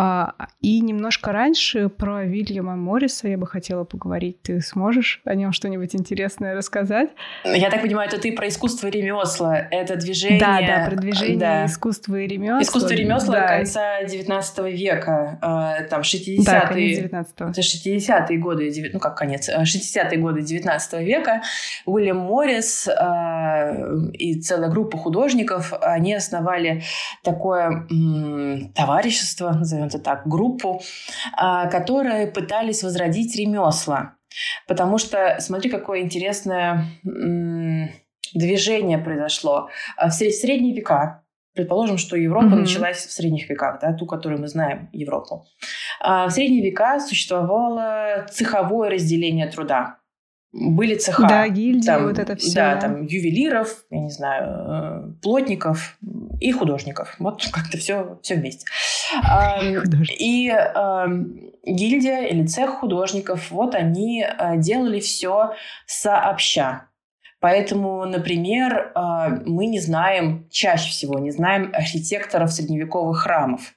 [0.00, 4.40] А, и немножко раньше про Вильяма Морриса я бы хотела поговорить.
[4.42, 7.10] Ты сможешь о нем что-нибудь интересное рассказать?
[7.44, 9.56] Я так понимаю, это ты про искусство и ремесла.
[9.58, 10.38] Это движение...
[10.38, 11.66] Да, да, про движение да.
[11.66, 12.62] искусства и ремесла.
[12.62, 13.48] Искусство и ремесла да.
[13.48, 16.44] конца 19 века, э, там 60-е...
[16.44, 17.48] Да, конец 19-го.
[17.50, 21.42] Это 60-е годы, ну как конец, э, 60-е годы 19 века.
[21.86, 26.84] Уильям Моррис э, и целая группа художников, они основали
[27.24, 27.88] такое
[28.76, 30.80] товарищество, назовем это так, группу,
[31.36, 34.14] э, которые пытались возродить ремесла.
[34.68, 36.84] Потому что, смотри, какое интересное
[38.34, 39.68] движение произошло.
[39.96, 41.22] А В сре- средние века,
[41.54, 42.60] предположим, что Европа Мгм.
[42.60, 45.44] началась в средних веках, да, ту, которую мы знаем, Европу.
[46.00, 49.96] А В средние века существовало цеховое разделение труда.
[50.52, 51.26] Были цеха.
[51.28, 52.54] Да, гильдии, Там, вот это все.
[52.54, 55.98] Да, там ювелиров, я не знаю, э, плотников
[56.40, 57.14] и художников.
[57.18, 58.66] Вот как-то все, все вместе.
[59.22, 59.60] А.
[60.18, 60.52] И
[61.64, 65.52] гильдия или цех художников, вот они э, делали все
[65.86, 66.88] сообща.
[67.40, 69.00] Поэтому, например, э,
[69.46, 73.74] мы не знаем, чаще всего не знаем архитекторов средневековых храмов.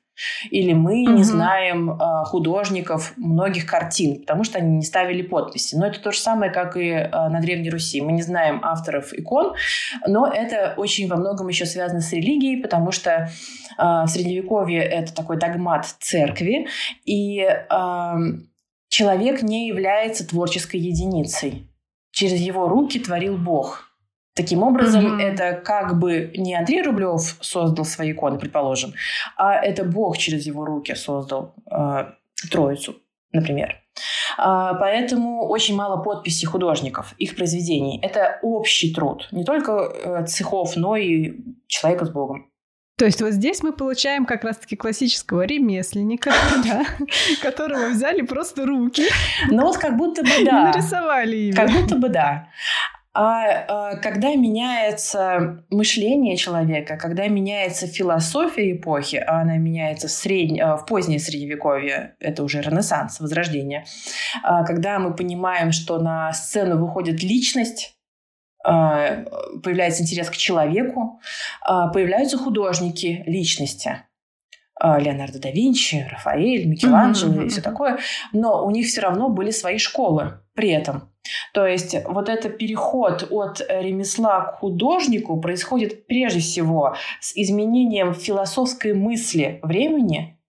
[0.49, 1.15] Или мы Мгм.
[1.15, 5.75] не знаем э, художников многих картин, потому что они не ставили подписи.
[5.75, 8.01] Но это то же самое, как и э, на Древней Руси.
[8.01, 9.53] Мы не знаем авторов икон,
[10.07, 13.27] но это очень во многом еще связано с религией, потому что э,
[13.77, 16.67] в Средневековье это такой догмат церкви,
[17.05, 18.13] и э,
[18.89, 21.67] человек не является творческой единицей.
[22.11, 23.90] Через его руки творил Бог.
[24.33, 25.19] Таким образом, Мгм.
[25.19, 28.93] это как бы не Андрей Рублев создал свои иконы, предположим,
[29.37, 32.05] а это Бог через его руки создал э,
[32.49, 32.95] Троицу,
[33.33, 33.75] например.
[34.37, 37.99] А, Поэтому очень мало подписей художников, их произведений.
[38.01, 41.33] Это общий труд, не только э, цехов, но и
[41.67, 42.47] человека с Богом.
[42.97, 46.31] То есть вот здесь мы получаем как раз-таки классического ремесленника,
[46.63, 46.85] да,
[47.41, 49.03] которого взяли просто руки
[49.49, 50.71] Но вот как будто бы и да.
[50.71, 51.55] нарисовали ими.
[51.55, 52.47] Как будто бы да.
[53.13, 60.63] А, а, когда меняется мышление человека, когда меняется философия эпохи, а она меняется в, средне,
[60.63, 63.85] а, в позднее средневековье, это уже Ренессанс, Возрождение,
[64.43, 67.97] а, когда мы понимаем, что на сцену выходит личность,
[68.63, 69.25] а,
[69.61, 71.19] появляется интерес к человеку,
[71.61, 74.03] а, появляются художники личности.
[74.83, 77.99] А, Леонардо да Винчи, Рафаэль, Микеланджело Мгм, и все такое.
[78.33, 81.11] Но у них все равно были свои школы при этом.
[81.53, 88.93] То есть вот этот переход от ремесла к художнику происходит прежде всего с изменением философской
[88.93, 90.39] мысли времени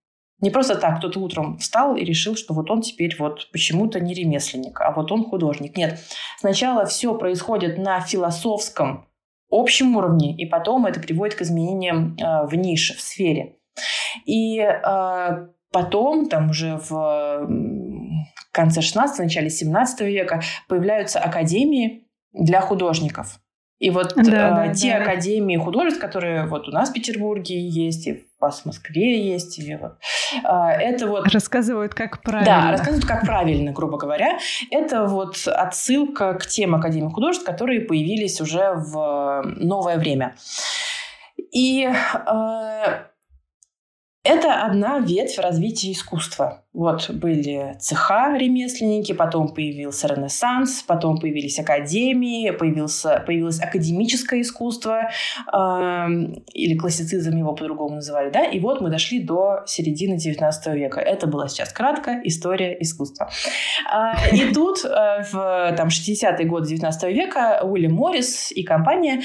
[0.40, 4.14] Не просто так кто-то утром встал и решил, что вот он теперь вот почему-то не
[4.14, 5.76] ремесленник, а вот он художник.
[5.76, 6.00] Нет,
[6.38, 9.06] сначала все происходит на философском
[9.50, 13.56] общем уровне, и потом это приводит к изменениям э, в нише, в сфере.
[14.26, 17.48] И э, потом, там уже в
[18.52, 23.38] конце 16 начале 17 века появляются академии для художников.
[23.82, 25.02] И вот да, э, да, те да.
[25.02, 29.58] академии художеств, которые вот у нас в Петербурге есть, и у вас в Москве есть,
[29.58, 29.96] и вот,
[30.44, 31.26] э, это вот...
[31.26, 32.62] Рассказывают, как правильно.
[32.62, 34.38] Да, рассказывают, как правильно, грубо говоря.
[34.70, 40.36] Это вот отсылка к тем академиям художеств, которые появились уже в новое время.
[41.36, 43.02] И э,
[44.24, 46.64] это одна ветвь развития искусства.
[46.72, 55.10] Вот были цеха ремесленники, потом появился Ренессанс, потом появились академии, появился, появилось академическое искусство,
[55.52, 56.06] э,
[56.54, 61.00] или классицизм его по-другому называли, да, и вот мы дошли до середины XIX века.
[61.00, 63.28] Это была сейчас кратко история искусства.
[63.92, 69.22] Э, и тут э, в там, 60-е годы XIX века Уильям Моррис и компания,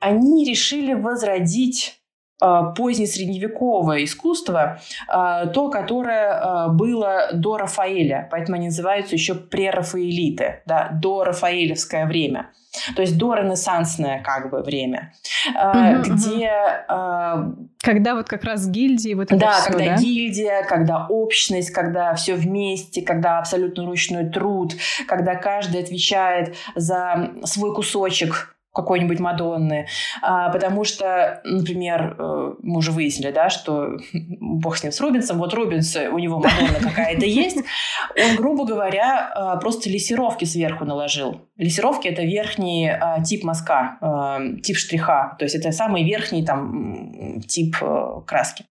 [0.00, 2.03] они решили возродить
[2.40, 10.90] позднесредневековое искусство, а, то, которое а, было до Рафаэля, поэтому они называются еще прерафаэлиты, да,
[10.92, 12.50] до Рафаэлевское время.
[12.96, 15.12] То есть до ренессансное как бы время,
[15.48, 16.50] угу, где...
[16.88, 17.68] Угу.
[17.80, 19.96] Когда вот как раз гильдии вот это Да, все, когда да?
[19.96, 24.74] гильдия, когда общность, когда все вместе, когда абсолютно ручной труд,
[25.06, 29.86] когда каждый отвечает за свой кусочек какой-нибудь Мадонны,
[30.20, 33.98] а, потому что, например, э, мы уже выяснили, да, что
[34.40, 39.30] бог с ним с Рубинсом, вот Рубинс, у него Мадонна какая-то есть, он, грубо говоря,
[39.34, 41.42] а, просто лессировки сверху наложил.
[41.56, 47.40] Лессировки– это верхний а, тип мазка, а, тип штриха, то есть это самый верхний там
[47.42, 48.64] тип а, краски.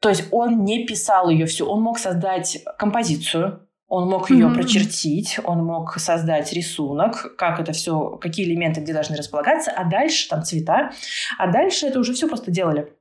[0.00, 4.54] То есть он не писал ее всю, он мог создать композицию, он мог ее mm-hmm.
[4.54, 10.28] прочертить, он мог создать рисунок, как это все, какие элементы где должны располагаться, а дальше
[10.28, 10.90] там цвета,
[11.38, 12.92] а дальше это уже все просто делали.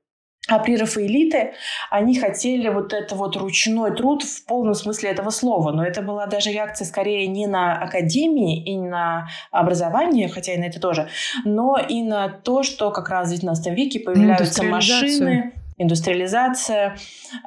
[0.50, 1.56] А при Рафаэлите
[1.90, 5.74] они хотели вот это вот ручной труд в полном смысле этого слова.
[5.74, 10.58] Но это была даже реакция скорее не на академии и не на образование, хотя и
[10.58, 11.10] на это тоже,
[11.44, 16.96] но и на то, что как раз в XIX веке появляются машины, индустриализация,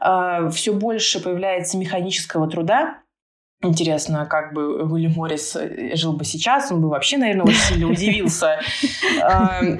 [0.04, 2.98] э, все больше появляется механического труда,
[3.62, 7.88] Интересно, как бы Уильям Моррис э, жил бы сейчас, он бы вообще, наверное, очень сильно
[7.88, 8.60] удивился.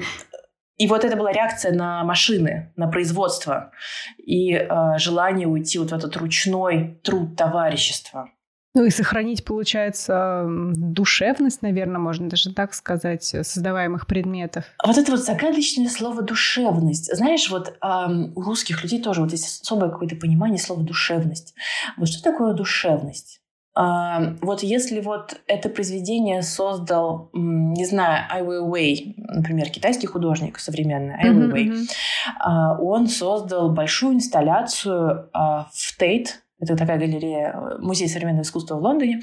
[0.77, 3.71] И вот это была реакция на машины, на производство
[4.17, 4.67] и э,
[4.97, 8.31] желание уйти вот в этот ручной труд товарищества.
[8.73, 14.63] Ну и сохранить, получается, душевность, наверное, можно даже так сказать, создаваемых предметов.
[14.83, 17.13] Вот это вот загадочное слово «душевность».
[17.13, 21.53] Знаешь, вот эм, у русских людей тоже вот есть особое какое-то понимание слова «душевность».
[21.97, 23.40] Вот что такое душевность?
[23.73, 31.31] Вот если вот это произведение создал, не знаю, Ai Weiwei, например, китайский художник современный Ai
[31.31, 32.77] Weiwei, mm-hmm.
[32.81, 39.21] он создал большую инсталляцию а, в Тейт, это такая галерея, музей современного искусства в Лондоне,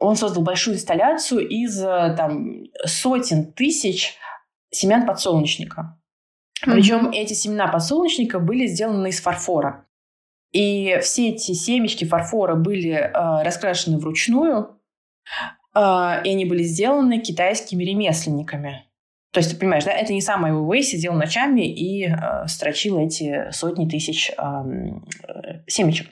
[0.00, 4.16] он создал большую инсталляцию из там, сотен тысяч
[4.70, 6.00] семян подсолнечника.
[6.62, 7.14] Причем mm-hmm.
[7.14, 9.83] эти семена подсолнечника были сделаны из фарфора.
[10.54, 14.80] И все эти семечки фарфора были э, раскрашены вручную,
[15.74, 15.78] э,
[16.24, 18.84] и они были сделаны китайскими ремесленниками.
[19.32, 23.50] То есть, ты понимаешь, да, это не сам Ai сидел ночами и э, строчил эти
[23.50, 24.42] сотни тысяч э,
[25.66, 26.06] семечек.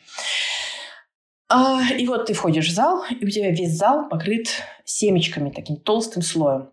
[1.49, 4.49] А, и вот ты входишь в зал, и у тебя весь зал покрыт
[4.85, 6.72] семечками, таким толстым слоем.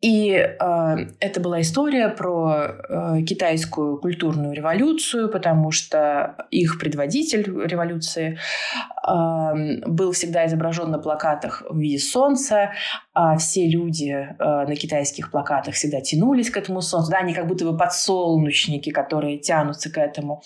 [0.00, 8.38] И э, это была история про э, китайскую культурную революцию, потому что их предводитель революции
[9.06, 12.72] э, был всегда изображен на плакатах в виде солнца,
[13.12, 17.46] а все люди э, на китайских плакатах всегда тянулись к этому солнцу, да, они как
[17.46, 20.42] будто бы подсолнечники, которые тянутся к этому.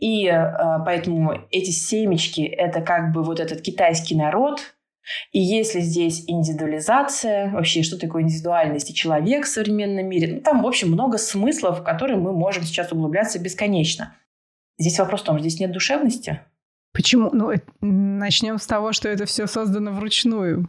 [0.00, 0.52] И э,
[0.84, 4.75] поэтому эти семечки— это как бы вот этот китайский народ,
[5.32, 10.62] и если здесь индивидуализация, вообще что такое индивидуальность и человек в современном мире, ну, там,
[10.62, 14.16] в общем, много смыслов, в которые мы можем сейчас углубляться бесконечно.
[14.78, 16.40] Здесь вопрос в том, здесь нет душевности.
[16.92, 17.30] Почему?
[17.32, 20.68] Ну, начнем с того, что это все создано вручную.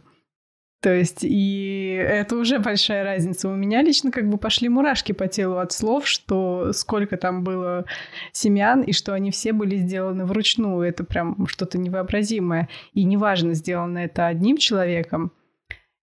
[0.80, 3.48] То есть, и это уже большая разница.
[3.48, 7.84] У меня лично как бы пошли мурашки по телу от слов, что сколько там было
[8.30, 10.82] семян, и что они все были сделаны вручную.
[10.82, 12.68] Это прям что-то невообразимое.
[12.92, 15.32] И неважно, сделано это одним человеком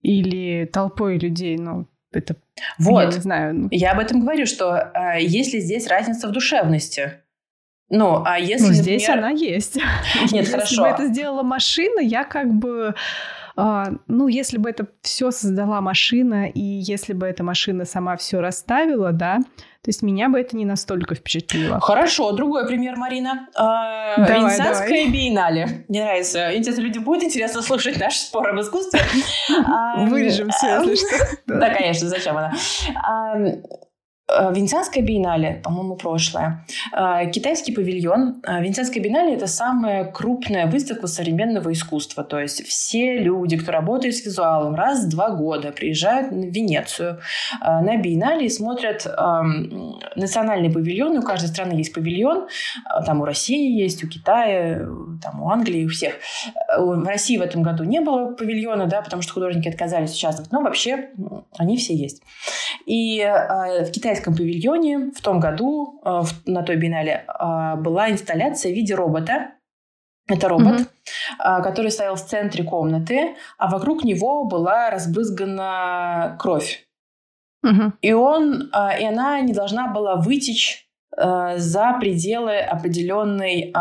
[0.02, 2.36] или толпой людей, ну, это
[2.78, 3.02] вот.
[3.02, 3.68] Я не знаю.
[3.72, 7.22] Я об этом говорю, что э, есть ли здесь разница в душевности?
[7.90, 9.26] Ну, а если, ну, здесь например...
[9.26, 9.76] она есть.
[9.76, 10.70] Нет, если хорошо.
[10.70, 12.96] Если бы это сделала машина, я как бы...
[13.58, 18.42] А, ну, если бы это все создала машина, и если бы эта машина сама все
[18.42, 21.80] расставила, да, то есть меня бы это не настолько впечатлило.
[21.80, 23.48] Хорошо, другой пример, Марина.
[23.56, 25.86] А, Венецианская биеннале.
[25.88, 26.58] Мне нравится.
[26.58, 29.00] Интересно, людям будет интересно слушать наш спор об искусстве.
[30.08, 31.38] Вырежем все, если что.
[31.46, 32.52] Да, конечно, зачем она?
[34.28, 36.66] Э, Венецианская биеннале, по-моему, прошлое.
[36.94, 38.42] Э, китайский павильон.
[38.48, 42.24] Э, Венецианская биеннале– это самая крупная выставка современного искусства.
[42.24, 47.20] То есть все люди, кто работает с визуалом, раз в два года приезжают в Венецию
[47.62, 51.20] на биеннале и смотрят эм, национальные павильоны.
[51.20, 52.48] У каждой страны есть павильон.
[53.06, 54.88] Там у России есть, у Китая,
[55.22, 56.16] там у Англии, у всех.
[56.78, 60.52] В России в этом году не было павильона, да, потому что художники отказались участвовать.
[60.52, 61.10] Но вообще
[61.58, 62.22] они все есть.
[62.86, 68.72] И в Китае китайском павильоне в том году э, на той биеннале э, была инсталляция
[68.72, 69.52] в виде робота.
[70.28, 71.62] Это робот, mm-hmm.
[71.62, 76.88] который стоял в центре комнаты, а вокруг него была разбрызгана кровь.
[77.64, 77.92] Mm-hmm.
[78.02, 83.72] И он, и она не должна была вытечь за пределы определенной,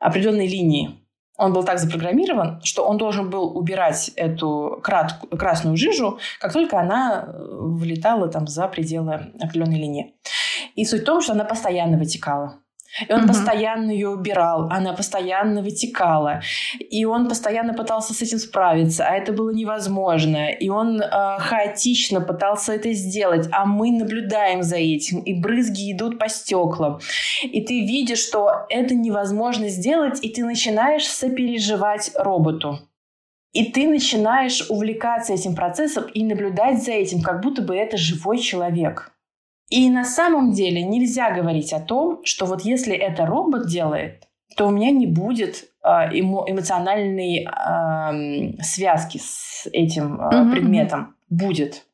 [0.00, 1.01] определенной линии
[1.38, 6.78] он был так запрограммирован, что он должен был убирать эту крат, красную жижу, как только
[6.78, 10.14] она э, вылетала там за пределы определенной линии.
[10.74, 12.61] И суть в том, что она постоянно вытекала.
[13.08, 13.28] И он угу.
[13.28, 16.42] постоянно ее убирал, она постоянно вытекала.
[16.78, 20.50] И он постоянно пытался с этим справиться, а это было невозможно.
[20.50, 26.18] И он э, хаотично пытался это сделать, а мы наблюдаем за этим, и брызги идут
[26.18, 27.00] по стеклам.
[27.42, 32.78] И ты видишь, что это невозможно сделать, и ты начинаешь сопереживать роботу.
[33.52, 38.38] И ты начинаешь увлекаться этим процессом и наблюдать за этим, как будто бы это живой
[38.38, 39.12] человек.
[39.72, 44.66] И на самом деле нельзя говорить о том, что вот если это робот делает, то
[44.66, 50.50] у меня не будет э, эмо- эмоциональной э, связки с этим э, mm-hmm.
[50.50, 51.16] предметом.
[51.30, 51.86] Будет.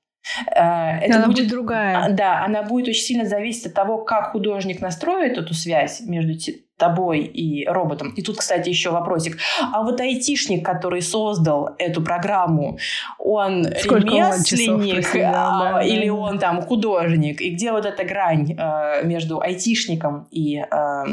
[0.50, 2.06] Э, это она будет, будет другая.
[2.06, 6.34] А, да, она будет очень сильно зависеть от того, как художник настроит эту связь между
[6.78, 8.10] тобой и роботом.
[8.10, 9.36] И тут, кстати, еще вопросик.
[9.72, 12.78] А вот айтишник, который создал эту программу,
[13.18, 16.14] он Сколько ремесленник он а, да, или да.
[16.14, 17.40] он там художник?
[17.40, 21.04] И где вот эта грань э, между айтишником и, э,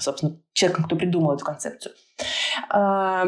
[0.00, 1.94] собственно, человеком, кто придумал эту концепцию?
[2.74, 3.24] Э,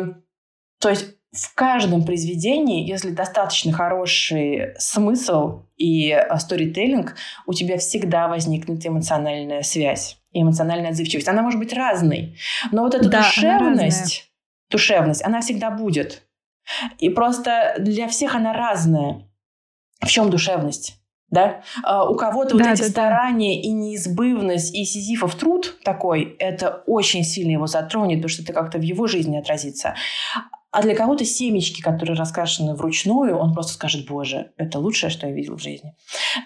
[0.80, 7.14] то есть в каждом произведении, если достаточно хороший смысл и сторителлинг,
[7.46, 11.28] у тебя всегда возникнет эмоциональная связь эмоциональная отзывчивость.
[11.28, 12.36] Она может быть разной,
[12.70, 16.22] но вот эта да, душевность, она душевность, она всегда будет.
[16.98, 19.28] И просто для всех она разная.
[20.00, 20.98] В чем душевность?
[21.28, 21.62] Да?
[21.82, 23.68] А у кого-то да, вот эти да, старания да.
[23.68, 28.78] и неизбывность, и сизифов труд такой, это очень сильно его затронет, потому что это как-то
[28.78, 29.94] в его жизни отразится.
[30.70, 35.32] А для кого-то семечки, которые раскрашены вручную, он просто скажет, боже, это лучшее, что я
[35.32, 35.94] видел в жизни.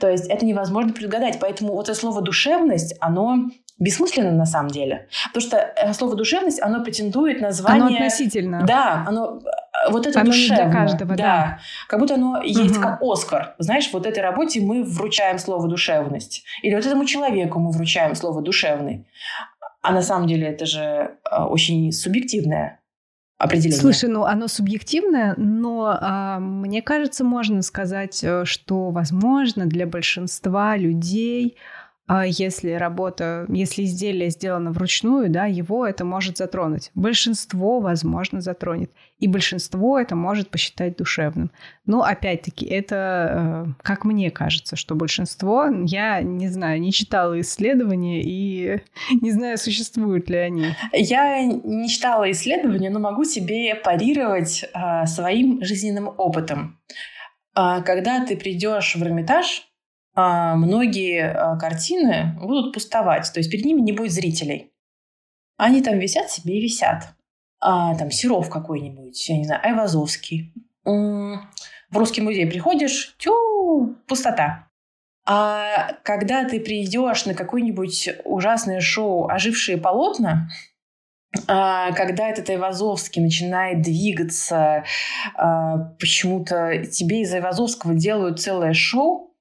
[0.00, 1.38] То есть это невозможно предугадать.
[1.40, 5.08] Поэтому вот это слово «душевность», оно бессмысленно на самом деле.
[5.32, 7.86] Потому что э, слово «душевность», оно претендует на звание...
[7.86, 8.64] Оно относительно.
[8.66, 9.38] Да, оно...
[9.38, 10.64] Э, вот это оно душевно.
[10.64, 11.22] для каждого, да.
[11.22, 11.58] да.
[11.88, 12.82] Как будто оно есть угу.
[12.82, 13.54] как Оскар.
[13.58, 16.44] Знаешь, вот этой работе мы вручаем слово «душевность».
[16.62, 19.06] Или вот этому человеку мы вручаем слово «душевный».
[19.82, 22.80] А на самом деле это же э, очень субъективное
[23.38, 23.78] определение.
[23.78, 30.76] Слушай, ну оно субъективное, но а, мне кажется, можно сказать, э, что, возможно, для большинства
[30.76, 31.56] людей
[32.08, 36.90] если работа, если изделие сделано вручную, да, его это может затронуть.
[36.94, 38.92] Большинство, возможно, затронет.
[39.18, 41.50] И большинство это может посчитать душевным.
[41.84, 48.22] Но, опять-таки, это, э, как мне кажется, что большинство, я не знаю, не читала исследования
[48.22, 48.82] и
[49.20, 50.66] не знаю, существуют ли они.
[50.92, 56.78] Я не читала исследования, но могу себе парировать а, своим жизненным опытом.
[57.54, 59.75] А, когда ты придешь в Эрмитаж, а,
[60.16, 64.72] многие а, картины будут пустовать, то есть перед ними не будет зрителей.
[65.58, 67.14] Они там висят себе и висят.
[67.60, 70.54] А, там Серов какой-нибудь, я не знаю, Айвазовский.
[70.84, 74.68] В русский музей приходишь, тю, пустота.
[75.26, 80.48] А когда ты придешь на какое-нибудь ужасное шоу «Ожившие полотна»,
[81.46, 84.84] а, когда этот Айвазовский начинает двигаться,
[85.34, 89.35] почему-то тебе из Айвазовского делают целое шоу,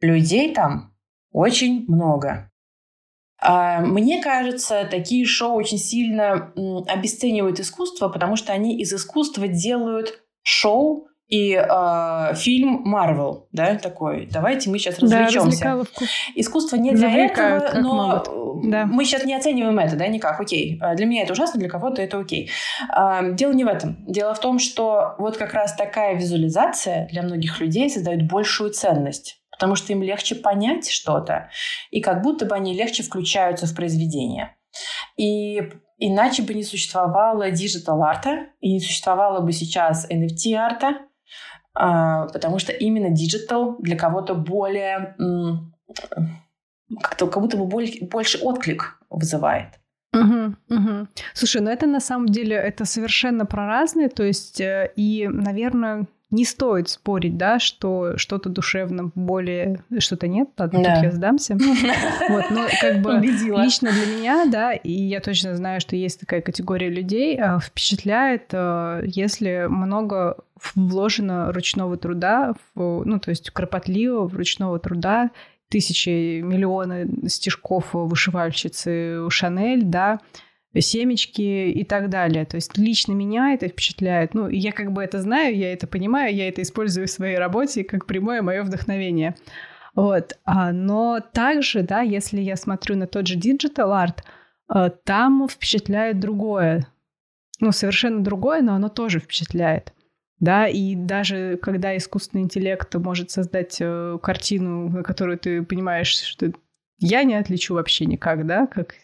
[0.00, 0.94] Людей там
[1.32, 2.50] очень много.
[3.42, 6.52] А, мне кажется, такие шоу очень сильно
[6.86, 14.28] обесценивают искусство, потому что они из искусства делают шоу и э, фильм Марвел, да, такой.
[14.30, 15.64] Давайте мы сейчас развлечемся.
[15.64, 18.70] Да, Искусство не для Завлекают, этого, но могут.
[18.70, 18.84] да.
[18.86, 20.40] мы сейчас не оцениваем это, да, никак.
[20.40, 22.50] Окей, а, для меня это ужасно, для кого-то это окей.
[22.94, 24.04] Э, дело не в этом.
[24.06, 29.39] Дело в том, что вот как раз такая визуализация для многих людей создает большую ценность,
[29.60, 31.50] потому что им легче понять что-то,
[31.90, 34.56] и как будто бы они легче включаются в произведение.
[35.18, 35.60] И
[35.98, 41.02] иначе бы не существовало digital-арта, и не существовало бы сейчас NFT-арта,
[41.74, 45.14] а, потому что именно digital для кого-то более
[47.02, 49.78] как-то как будто бы больше отклик вызывает.
[50.14, 51.08] Угу, угу.
[51.34, 56.06] Слушай, ну это на самом деле это совершенно про разные, то есть э, и, наверное,
[56.30, 60.94] не стоит спорить, да, что что-то душевно более, что-то нет, ладно, да.
[60.94, 61.58] тут я сдамся.
[62.28, 63.62] Вот, но как бы Убедила.
[63.62, 68.50] лично для меня, да, и я точно знаю, что есть такая категория людей, а, впечатляет,
[68.52, 70.36] а, если много
[70.74, 75.30] вложено ручного труда, ну, то есть кропотливого ручного труда,
[75.68, 80.20] тысячи, миллионы стежков вышивальщицы Шанель, да,
[80.78, 82.44] семечки и так далее.
[82.44, 84.34] То есть лично меня это впечатляет.
[84.34, 87.82] Ну, я как бы это знаю, я это понимаю, я это использую в своей работе
[87.82, 89.34] как прямое мое вдохновение.
[89.94, 90.38] Вот.
[90.44, 94.18] А, но также, да, если я смотрю на тот же digital art,
[94.72, 96.86] э, там впечатляет другое.
[97.58, 99.92] Ну, совершенно другое, но оно тоже впечатляет.
[100.38, 106.52] Да, и даже когда искусственный интеллект может создать э, картину, на которую ты понимаешь, что
[106.98, 108.94] я не отличу вообще никак, да, как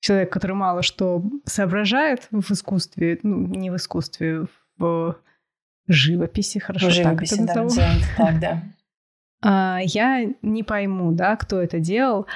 [0.00, 4.46] человек, который мало что соображает в искусстве, ну, не в искусстве,
[4.76, 5.16] в
[5.88, 8.62] живописи, хорошо в живописи, так это да, так, да.
[9.40, 12.26] А, я не пойму, да, кто это делал.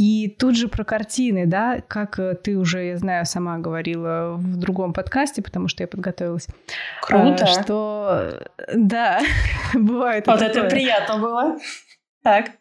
[0.00, 4.56] И тут же про картины, да, как э, ты уже, я знаю, сама говорила в
[4.56, 6.48] другом подкасте, потому что я подготовилась.
[7.02, 7.44] Круто.
[7.44, 9.20] А, что, да,
[9.74, 10.26] бывает.
[10.26, 11.58] Вот это приятно было.
[12.22, 12.52] Так.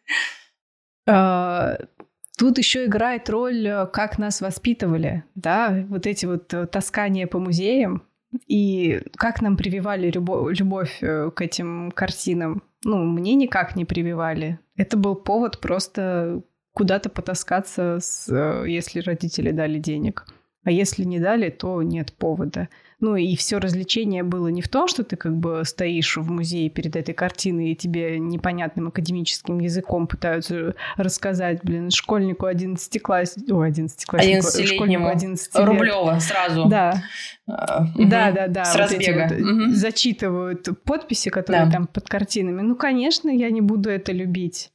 [2.40, 7.38] Тут еще играет роль, э, как нас воспитывали, да, вот эти вот э, таскания по
[7.38, 8.04] музеям
[8.48, 12.64] и как нам прививали любовь э, к этим картинам.
[12.86, 14.58] Ну, мне никак не прививали.
[14.78, 18.34] Это был повод просто куда-то потаскаться, с,
[18.66, 20.26] если родители дали денег.
[20.64, 22.70] А если не дали, то нет повода.
[23.02, 26.70] Ну и все развлечение было не в том, что ты как бы стоишь в музее
[26.70, 33.38] перед этой картиной и тебе непонятным академическим языком пытаются рассказать, блин, школьнику 11 класс...
[33.50, 35.66] О, 11 класснику, школьнику 11 лет.
[35.66, 36.66] Рублева сразу.
[36.66, 37.02] Да.
[37.50, 38.66] Uh, да, да, да.
[38.66, 39.28] С вот разбега.
[39.30, 39.70] Вот uh-huh.
[39.70, 41.72] Зачитывают подписи, которые да.
[41.72, 42.62] там под картинами.
[42.62, 44.72] Ну, конечно, я не буду это любить.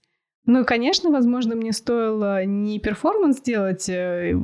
[0.47, 4.35] Ну, и, конечно, возможно, мне стоило не перформанс делать, э,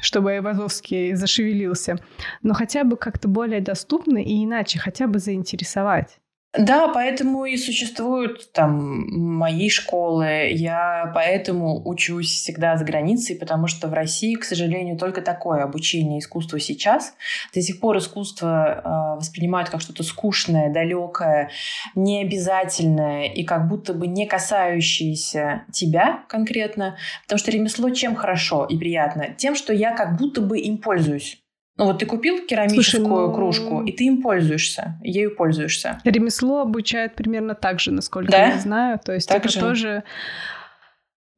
[0.00, 1.96] чтобы Айвазовский зашевелился,
[2.42, 6.19] но хотя бы как-то более доступно и иначе, хотя бы заинтересовать.
[6.58, 9.06] Да, поэтому и существуют там
[9.38, 10.48] мои школы.
[10.50, 16.18] Я поэтому учусь всегда за границей, потому что в России, к сожалению, только такое обучение
[16.18, 17.14] искусству сейчас.
[17.54, 21.50] До сих пор искусство э, воспринимают как что-то скучное, далекое,
[21.94, 26.96] необязательное и как будто бы не касающееся тебя конкретно.
[27.22, 29.28] Потому что ремесло чем хорошо и приятно?
[29.36, 31.40] Тем, что я как будто бы им пользуюсь.
[31.76, 33.32] Ну вот ты купил керамическую Слушай, ну...
[33.32, 36.00] кружку, и ты им пользуешься, ею пользуешься.
[36.04, 38.46] Ремесло обучают примерно так же, насколько да?
[38.48, 39.00] я знаю.
[39.02, 39.60] То есть так это же?
[39.60, 40.04] тоже...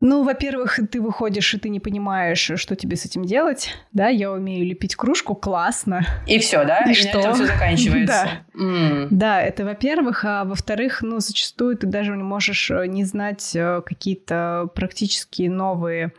[0.04, 3.72] Ну, во-первых, ты выходишь, и ты не понимаешь, что тебе с этим делать.
[3.92, 6.04] Да, я умею лепить кружку, классно.
[6.26, 6.80] И все, да?
[6.80, 7.20] И, и что?
[7.20, 8.28] Это все заканчивается.
[8.54, 8.60] да.
[8.60, 9.06] Mm.
[9.12, 10.24] да, это во-первых.
[10.24, 16.12] А во-вторых, ну, зачастую ты даже не можешь э, не знать э, какие-то практически новые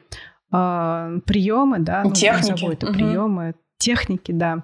[0.53, 2.93] э, приемы, да, ну, техники, это угу.
[2.93, 4.63] приемы, техники, да.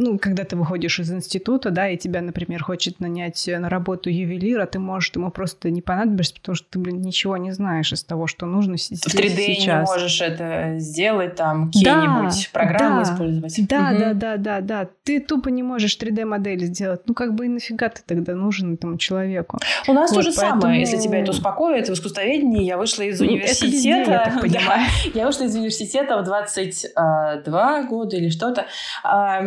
[0.00, 4.10] А, ну, когда ты выходишь из института, да, и тебя, например, хочет нанять на работу
[4.10, 8.04] ювелира, ты можешь ему просто не понадобишься, потому что ты, блин, ничего не знаешь из
[8.04, 9.88] того, что нужно здесь В 3D сейчас.
[9.88, 13.68] не можешь это сделать, там, какие-нибудь да, программы да, использовать.
[13.68, 14.00] Да, угу.
[14.00, 14.88] да, да, да, да.
[15.04, 17.02] Ты тупо не можешь 3D-модель сделать.
[17.06, 19.58] Ну, как бы и нафига ты тогда нужен этому человеку?
[19.86, 20.62] У нас вот, то же поэтому...
[20.62, 21.88] самое, если тебя это успокоит.
[21.88, 23.66] В искусствоведении я вышла из университета.
[23.66, 24.86] Это везде, я так понимаю.
[25.14, 28.66] Да, я вышла из университета в 22 года или что-то.
[29.02, 29.40] А,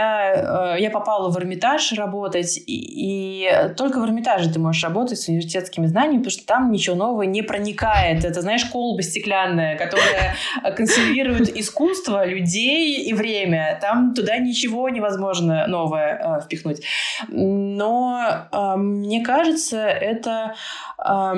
[0.00, 5.18] меня, э, я попала в Эрмитаж работать, и, и только в Эрмитаже ты можешь работать
[5.18, 8.24] с университетскими знаниями, потому что там ничего нового не проникает.
[8.24, 10.34] Это, знаешь, колба стеклянная, которая
[10.76, 13.78] консервирует искусство, людей и время.
[13.80, 16.82] Там туда ничего невозможно новое э, впихнуть.
[17.28, 20.54] Но э, мне кажется, это
[20.98, 21.34] э,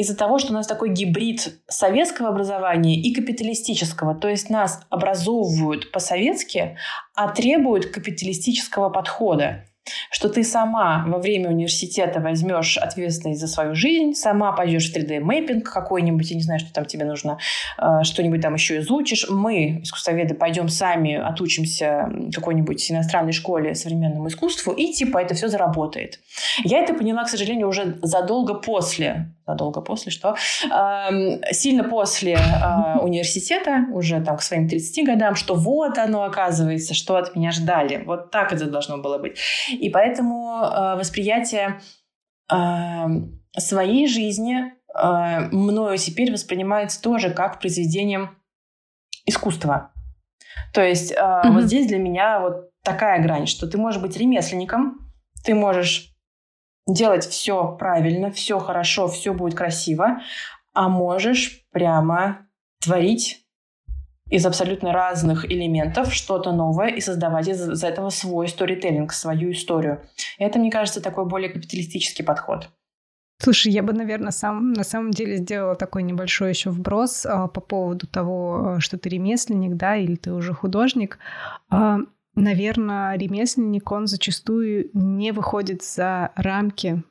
[0.00, 5.92] из-за того, что у нас такой гибрид советского образования и капиталистического, то есть нас образовывают
[5.92, 6.78] по-советски,
[7.14, 9.64] а требуют капиталистического подхода.
[10.10, 15.62] что ты сама во время университета возьмешь ответственность за свою жизнь, сама пойдешь в 3D-мэппинг
[15.62, 17.38] какой-нибудь, я не знаю, что там тебе нужно,
[17.78, 19.26] э, что-нибудь там еще изучишь.
[19.28, 25.48] Мы, искусствоведы, пойдем сами, отучимся в какой-нибудь иностранной школе современному искусству, и типа это все
[25.48, 26.20] заработает.
[26.62, 30.34] Я это поняла, к сожалению, уже задолго после задолго после, что
[30.64, 36.94] э, сильно после э, университета, уже там к своим 30 годам, что вот оно оказывается,
[36.94, 38.02] что от меня ждали.
[38.04, 39.38] Вот так это должно было быть.
[39.70, 41.80] И поэтому э, восприятие
[42.50, 42.56] э,
[43.56, 48.36] своей жизни э, мною теперь воспринимается тоже как произведением
[49.26, 49.92] искусства.
[50.72, 51.52] То есть э, mm-hmm.
[51.52, 55.12] вот здесь для меня вот такая грань, что ты можешь быть ремесленником,
[55.44, 56.09] ты можешь
[56.92, 60.20] делать все правильно, все хорошо, все будет красиво,
[60.72, 62.46] а можешь прямо
[62.82, 63.44] творить
[64.30, 70.02] из абсолютно разных элементов что-то новое и создавать из, из этого свой сторителлинг, свою историю.
[70.38, 72.70] Это, мне кажется, такой более капиталистический подход.
[73.42, 77.60] Слушай, я бы, наверное, сам, на самом деле сделала такой небольшой еще вброс а, по
[77.62, 81.18] поводу того, что ты ремесленник, да, или ты уже художник.
[81.70, 82.00] А,
[82.40, 87.02] наверное, ремесленник, он зачастую не выходит за рамки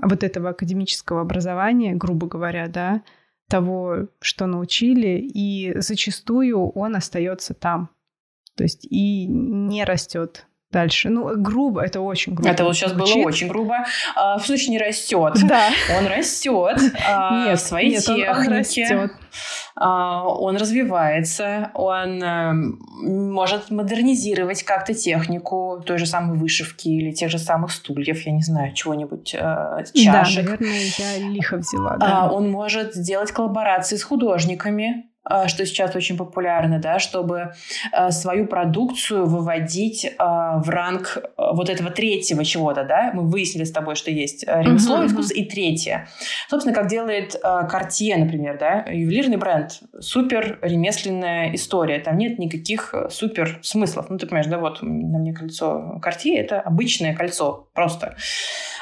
[0.00, 3.02] вот этого академического образования, грубо говоря, да,
[3.48, 7.90] того, что научили, и зачастую он остается там.
[8.56, 11.10] То есть и не растет дальше.
[11.10, 12.50] Ну, грубо, это очень грубо.
[12.50, 13.16] Это вот сейчас звучит.
[13.16, 13.84] было очень грубо.
[14.14, 15.34] А, в случае не растет.
[15.44, 15.70] Да.
[15.98, 18.30] Он растет а, нет, в своей нет, технике.
[18.30, 19.10] Он, он растет.
[19.76, 27.30] А, он развивается, он а, может модернизировать как-то технику той же самой вышивки или тех
[27.30, 30.44] же самых стульев, я не знаю, чего-нибудь, а, чашек.
[30.44, 31.96] Да, наверное, я лихо взяла.
[31.96, 32.22] Да.
[32.22, 35.09] А, он может делать коллаборации с художниками,
[35.46, 37.52] что сейчас очень популярно, да, чтобы
[37.92, 43.10] а, свою продукцию выводить а, в ранг вот этого третьего чего-то, да.
[43.12, 46.08] Мы выяснили с тобой, что есть ремесло, uh-huh, искусство и третье.
[46.48, 51.98] Собственно, как делает Cartier, например, да, ювелирный бренд, супер ремесленная история.
[52.00, 54.06] Там нет никаких супер смыслов.
[54.08, 58.16] Ну, ты понимаешь, да, вот на мне кольцо Cartier, это обычное кольцо, просто.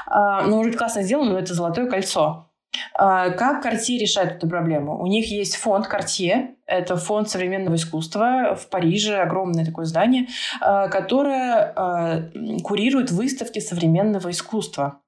[0.08, 2.47] Но может быть классно сделано, но это золотое кольцо.
[2.94, 5.00] А, как Cartier решает эту проблему?
[5.00, 10.26] У них есть фонд Cartier, это фонд современного искусства в Париже, огромное такое здание,
[10.60, 12.30] а, которое а,
[12.62, 15.00] курирует выставки современного искусства.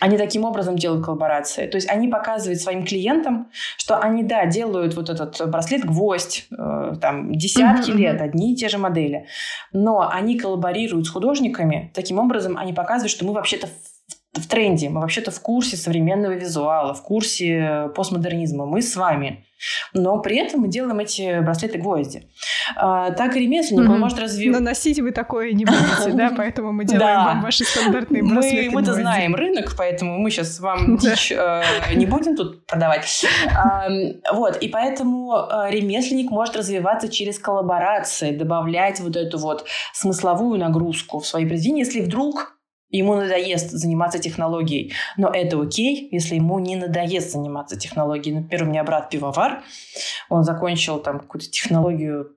[0.00, 1.68] Они таким образом делают коллаборации.
[1.68, 7.32] То есть они показывают своим клиентам, что они, да, делают вот этот браслет-гвоздь, э, там,
[7.32, 9.26] десятки uh-huh, лет, одни и те же модели.
[9.72, 11.92] Но они коллаборируют с художниками.
[11.94, 13.68] Таким образом, они показывают, что мы вообще-то
[14.32, 18.64] в тренде, мы вообще-то в курсе современного визуала, в курсе постмодернизма.
[18.64, 19.44] Мы с вами.
[19.92, 22.24] Но при этом мы делаем эти браслеты-гвозди.
[22.76, 23.94] А, так и ремесленник, mm-hmm.
[23.94, 24.60] он может развивать...
[24.60, 26.32] Но носить вы такое не будете, да?
[26.36, 31.30] Поэтому мы делаем вам ваши стандартные браслеты Мы-то знаем рынок, поэтому мы сейчас вам дичь
[31.30, 31.62] э,
[31.94, 33.24] не будем тут продавать.
[34.32, 41.20] Вот, и поэтому э, ремесленник может развиваться через коллаборации, добавлять вот эту вот смысловую нагрузку
[41.20, 42.56] в свои произведения, если вдруг
[42.92, 44.92] ему надоест заниматься технологией.
[45.16, 48.36] Но это окей, если ему не надоест заниматься технологией.
[48.36, 49.62] Например, у меня брат пивовар,
[50.28, 52.36] он закончил там какую-то технологию,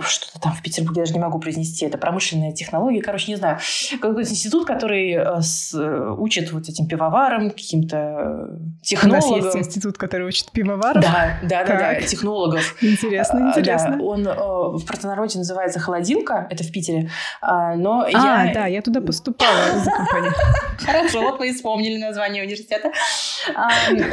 [0.00, 3.58] что-то там в Петербурге, я даже не могу произнести, это промышленная технология, короче, не знаю.
[4.00, 9.32] Какой-то институт, который э, с, э, учит вот этим пивоварам, каким-то технологам.
[9.32, 11.02] У нас есть институт, который учит пивоваров?
[11.02, 12.76] Да, да, да, да, технологов.
[12.82, 13.96] Интересно, а, интересно.
[13.96, 18.52] Да, он э, в простонародье называется «Холодилка», это в Питере, а, но а, я...
[18.52, 19.83] да, я туда поступала.
[20.78, 22.92] Хорошо, вот вы вспомнили название университета.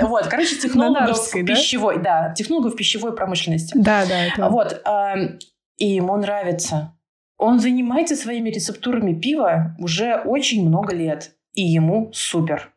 [0.01, 3.73] Вот, короче, технологов пищевой, да, технологов пищевой промышленности.
[3.75, 4.49] Да, да.
[4.49, 4.81] Вот,
[5.77, 6.95] и ему нравится.
[7.37, 12.71] Он занимается своими рецептурами пива уже очень много лет, и ему супер.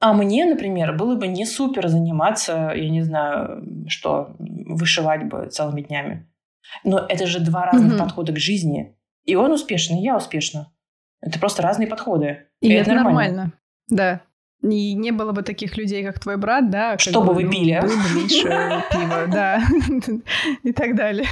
[0.00, 5.82] А мне, например, было бы не супер заниматься, я не знаю, что, вышивать бы целыми
[5.82, 6.26] днями.
[6.84, 7.98] Но это же два разных mm-hmm.
[7.98, 8.96] подхода к жизни.
[9.24, 10.72] И он успешный, и я успешна.
[11.20, 12.46] Это просто разные подходы.
[12.60, 13.36] И, и это, это нормально.
[13.36, 13.52] нормально.
[13.88, 14.20] Да.
[14.62, 16.98] И не было бы таких людей, как твой брат, да?
[16.98, 17.80] Что бы вы ну, пили?
[17.80, 18.42] Был бы меньше
[18.90, 19.62] пива, да.
[20.62, 21.28] И так далее.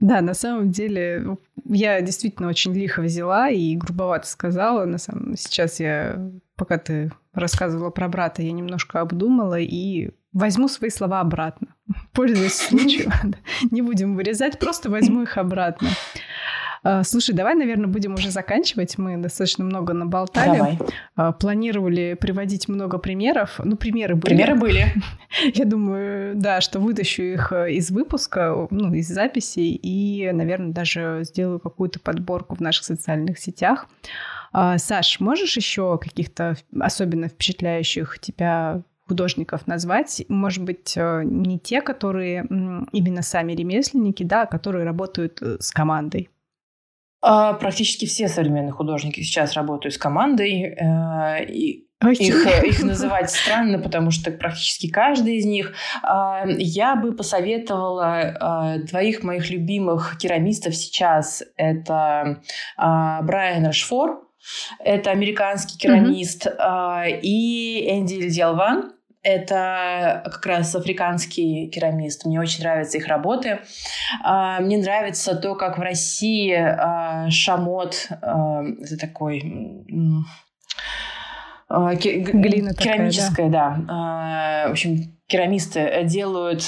[0.00, 4.84] Да, на самом деле я действительно очень лихо взяла и грубовато сказала.
[4.84, 5.36] На самом...
[5.36, 11.68] Сейчас я, пока ты рассказывала про брата, я немножко обдумала и возьму свои слова обратно.
[12.12, 13.12] Пользуясь случаем.
[13.70, 15.88] Не будем вырезать, просто возьму их обратно.
[16.82, 18.98] А, слушай, давай, наверное, будем уже заканчивать.
[18.98, 20.58] Мы достаточно много наболтали.
[20.58, 20.78] Давай.
[21.16, 23.60] А, планировали приводить много примеров.
[23.62, 24.34] Ну, примеры были.
[24.34, 24.86] Примеры были.
[25.54, 31.20] Я думаю, да, что вытащу их э, из выпуска, ну, из записей, и, наверное, даже
[31.22, 33.86] сделаю какую-то подборку в наших социальных сетях.
[34.52, 41.80] А, Саш, можешь еще каких-то особенно впечатляющих тебя художников назвать, может быть, э, не те,
[41.80, 42.46] которые
[42.92, 46.28] именно сами ремесленники, да, которые работают э, с командой.
[47.20, 50.74] А, практически все современные художники сейчас работают с командой.
[50.74, 55.74] Э, и их, их называть странно, потому что практически каждый из них.
[56.02, 61.42] А, я бы посоветовала двоих моих любимых керамистов сейчас.
[61.56, 62.40] Это
[62.76, 64.28] Брайан Рашфор,
[64.78, 67.20] это американский керамист, mm-hmm.
[67.22, 68.92] и Энди Дьялван.
[69.22, 72.24] Это как раз африканский керамист.
[72.24, 73.58] Мне очень нравятся их работы.
[74.22, 79.40] А, мне нравится то, как в России а, шамот, а, это такой
[81.70, 83.76] Глина керамическая, такая, да.
[83.86, 84.68] да.
[84.68, 86.66] В общем, керамисты делают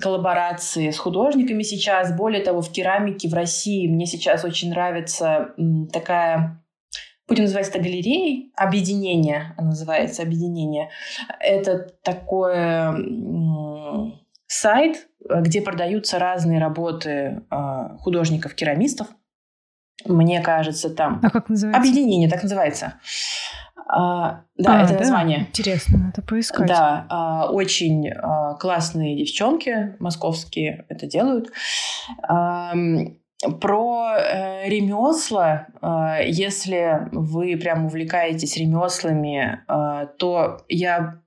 [0.00, 2.16] коллаборации с художниками сейчас.
[2.16, 5.48] Более того, в керамике в России мне сейчас очень нравится
[5.92, 6.63] такая
[7.28, 10.90] будем называть это галереей, объединение, называется объединение.
[11.40, 12.94] Это такое
[14.46, 19.08] сайт, где продаются разные работы а, художников-керамистов.
[20.06, 21.20] Мне кажется, там...
[21.22, 21.80] А как называется?
[21.80, 22.94] Объединение, так называется.
[23.88, 24.98] А, да, а, это да?
[25.00, 25.40] название.
[25.48, 26.66] Интересно, надо поискать.
[26.66, 31.52] Да, а, очень а, классные девчонки московские это делают.
[32.26, 32.74] А,
[33.60, 41.20] про э, ремесла, э, если вы прям увлекаетесь ремеслами, э, то я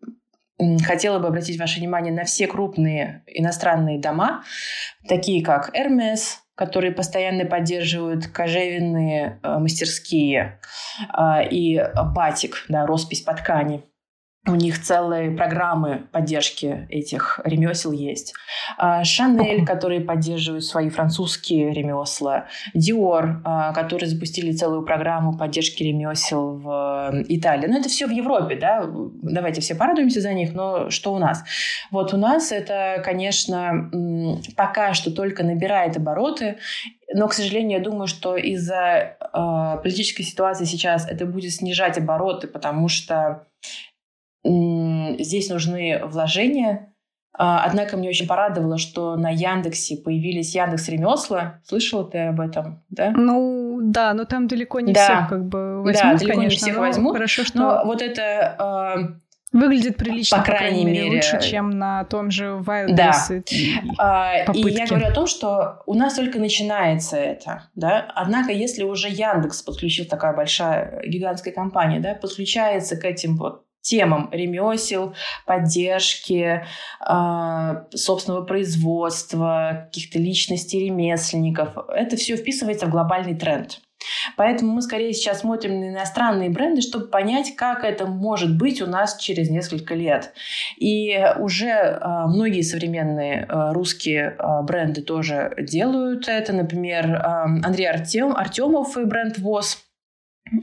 [0.86, 4.44] хотела бы обратить ваше внимание на все крупные иностранные дома,
[5.08, 10.60] такие как Hermes, которые постоянно поддерживают кожевенные э, мастерские,
[11.16, 11.80] э, и
[12.16, 13.84] Батик, да, роспись по ткани.
[14.48, 18.34] У них целые программы поддержки этих ремесел есть.
[18.78, 22.48] А, Шанель, которые поддерживают свои французские ремесла.
[22.74, 27.68] Диор, а, которые запустили целую программу поддержки ремесел в Италии.
[27.68, 28.86] Ну, это все в Европе, да?
[28.88, 31.44] Давайте все порадуемся за них, но что у нас?
[31.92, 33.92] Вот у нас это, конечно,
[34.56, 36.58] пока что только набирает обороты,
[37.14, 42.48] но, к сожалению, я думаю, что из-за э, политической ситуации сейчас это будет снижать обороты,
[42.48, 43.44] потому что
[44.44, 46.94] Здесь нужны вложения.
[47.40, 51.62] А, однако мне очень порадовало, что на Яндексе появились Яндекс ремесла.
[51.64, 53.12] Слышала ты об этом, да?
[53.12, 55.04] Ну да, но там далеко не да.
[55.04, 57.14] всех как бы возьмут, Да, далеко конечно, не всех возьмут.
[57.14, 57.58] Хорошо, что...
[57.60, 58.98] Но вот это а,
[59.54, 62.96] Выглядит прилично, по крайней, по крайней мере, лучше, чем на том же Wildberries.
[62.96, 63.42] Да.
[63.50, 68.12] И, а, и я говорю о том, что у нас только начинается это, да.
[68.14, 74.30] Однако, если уже Яндекс подключил такая большая гигантская компания, да, подключается к этим вот темам
[74.32, 75.14] ремесел,
[75.46, 76.64] поддержки
[77.08, 81.78] э, собственного производства, каких-то личностей ремесленников.
[81.90, 83.80] Это все вписывается в глобальный тренд.
[84.36, 88.86] Поэтому мы скорее сейчас смотрим на иностранные бренды, чтобы понять, как это может быть у
[88.86, 90.34] нас через несколько лет.
[90.78, 96.54] И уже э, многие современные э, русские э, бренды тоже делают это.
[96.54, 97.20] Например, э,
[97.64, 99.84] Андрей Артем, Артемов и бренд ВОЗ–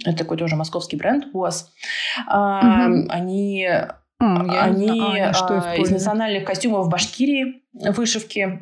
[0.04, 1.72] это такой тоже московский бренд УАЗ.
[2.26, 3.08] Угу.
[3.08, 3.68] Они
[4.22, 8.60] Mm, они знаю, а, что из национальных костюмов Башкирии вышивки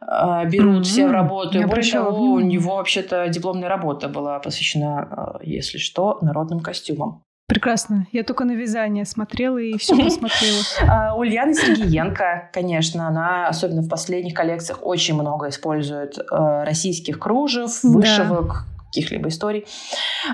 [0.00, 0.82] а, берут mm-hmm.
[0.82, 1.58] все в работу.
[1.58, 7.22] Я Больше того, у него вообще-то дипломная работа была посвящена, а, если что, народным костюмам.
[7.46, 8.06] Прекрасно.
[8.12, 11.14] Я только на вязание смотрела и все посмотрела.
[11.16, 19.28] Ульяна Сергеенко, конечно, она, особенно в последних коллекциях, очень много использует российских кружев, вышивок, каких-либо
[19.28, 19.66] историй.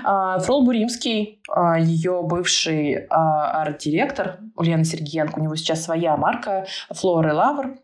[0.03, 6.67] А, Фрол Буримский, а, ее бывший а, арт-директор, Ульяна Сергеенко, у него сейчас своя марка
[6.91, 7.79] Флора Лавр,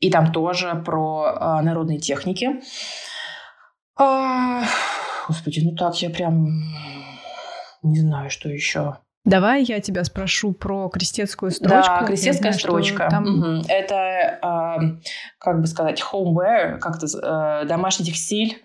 [0.00, 2.60] и там тоже про народные техники.
[5.28, 6.46] Господи, ну так я прям
[7.82, 8.96] не знаю, что еще.
[9.24, 12.00] Давай я тебя спрошу про крестецкую строчку.
[12.00, 13.08] Да, крестецкая знаю, строчка.
[13.10, 13.24] Там...
[13.24, 13.64] Угу.
[13.68, 18.62] Это, э, как бы сказать, homeware, как-то э, домашний текстиль.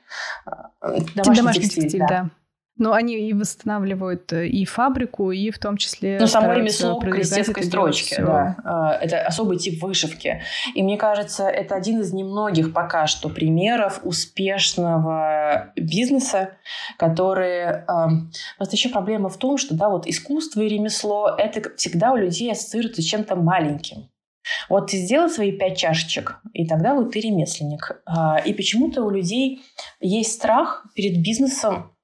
[0.81, 2.07] Домашний, домашний текстиль, текстиль да.
[2.07, 2.29] да.
[2.77, 6.17] Но они и восстанавливают э, и фабрику, и в том числе...
[6.19, 8.57] Ну, само ремесло крестецкой строчки, да.
[8.63, 10.41] А, это особый тип вышивки.
[10.73, 16.57] И мне кажется, это один из немногих пока что примеров успешного бизнеса,
[16.97, 17.85] которые...
[18.57, 22.51] Просто еще проблема в том, что, да, вот искусство и ремесло, это всегда у людей
[22.51, 24.09] ассоциируется с чем-то маленьким.
[24.69, 28.01] Вот ты сделал свои пять чашечек, и тогда вот ты ремесленник.
[28.05, 29.63] А, и почему-то у людей
[29.99, 31.94] есть страх перед бизнесом,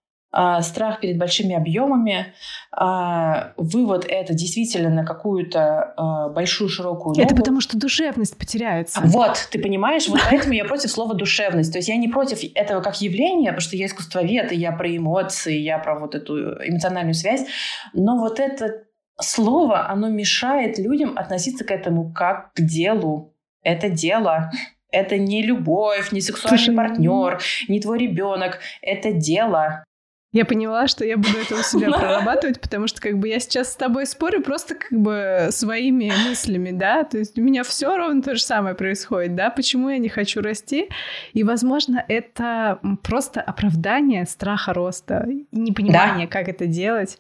[0.62, 2.34] страх перед большими объемами,
[2.72, 7.22] а, вывод это действительно на какую-то большую широкую ногу.
[7.22, 9.02] Это потому что душевность потеряется.
[9.04, 11.72] Вот, ты понимаешь, вот поэтому я против слова душевность.
[11.74, 14.96] То есть я не против этого как явления, потому что я искусствовед, и я про
[14.96, 17.46] эмоции, я про вот эту эмоциональную связь.
[17.94, 18.86] Но вот это
[19.20, 23.36] слово, оно мешает людям относиться к этому как к делу.
[23.64, 24.50] Это дело.
[24.92, 28.60] Это не любовь, не сексуальный Слушай, партнер, не твой ребенок.
[28.82, 29.84] Это дело.
[30.32, 33.74] Я поняла, что я буду это у себя прорабатывать, потому что как бы я сейчас
[33.74, 38.22] с тобой спорю просто как бы своими мыслями, да, то есть у меня все ровно
[38.22, 40.90] то же самое происходит, да, почему я не хочу расти,
[41.34, 46.32] и, возможно, это просто оправдание страха роста и непонимание, да.
[46.32, 47.20] как это делать.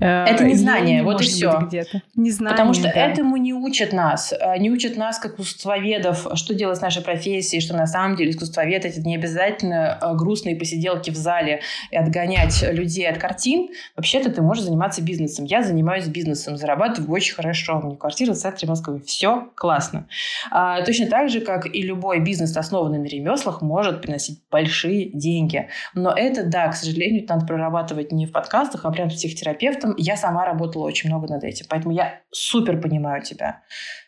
[0.00, 1.68] Э, это незнание, не вот и все.
[2.16, 2.90] Незнание, Потому что да.
[2.90, 4.32] этому не учат нас.
[4.32, 8.30] Э, не учат нас, как искусствоведов, что делать с нашей профессией, что на самом деле
[8.30, 13.68] искусствовед— это не обязательно э, грустные посиделки в зале и отгонять людей от картин.
[13.96, 15.44] Вообще-то ты можешь заниматься бизнесом.
[15.44, 17.78] Я занимаюсь бизнесом, зарабатываю очень хорошо.
[17.78, 19.00] У меня квартира в центре Москвы.
[19.06, 20.08] Все классно.
[20.50, 25.68] А, точно так же, как и любой бизнес, основанный на ремеслах, может приносить большие деньги.
[25.94, 30.16] Но это, да, к сожалению, надо прорабатывать не в подкастах, а прям с психотерапевтом, я
[30.16, 33.62] сама работала очень много над этим, поэтому я супер понимаю тебя.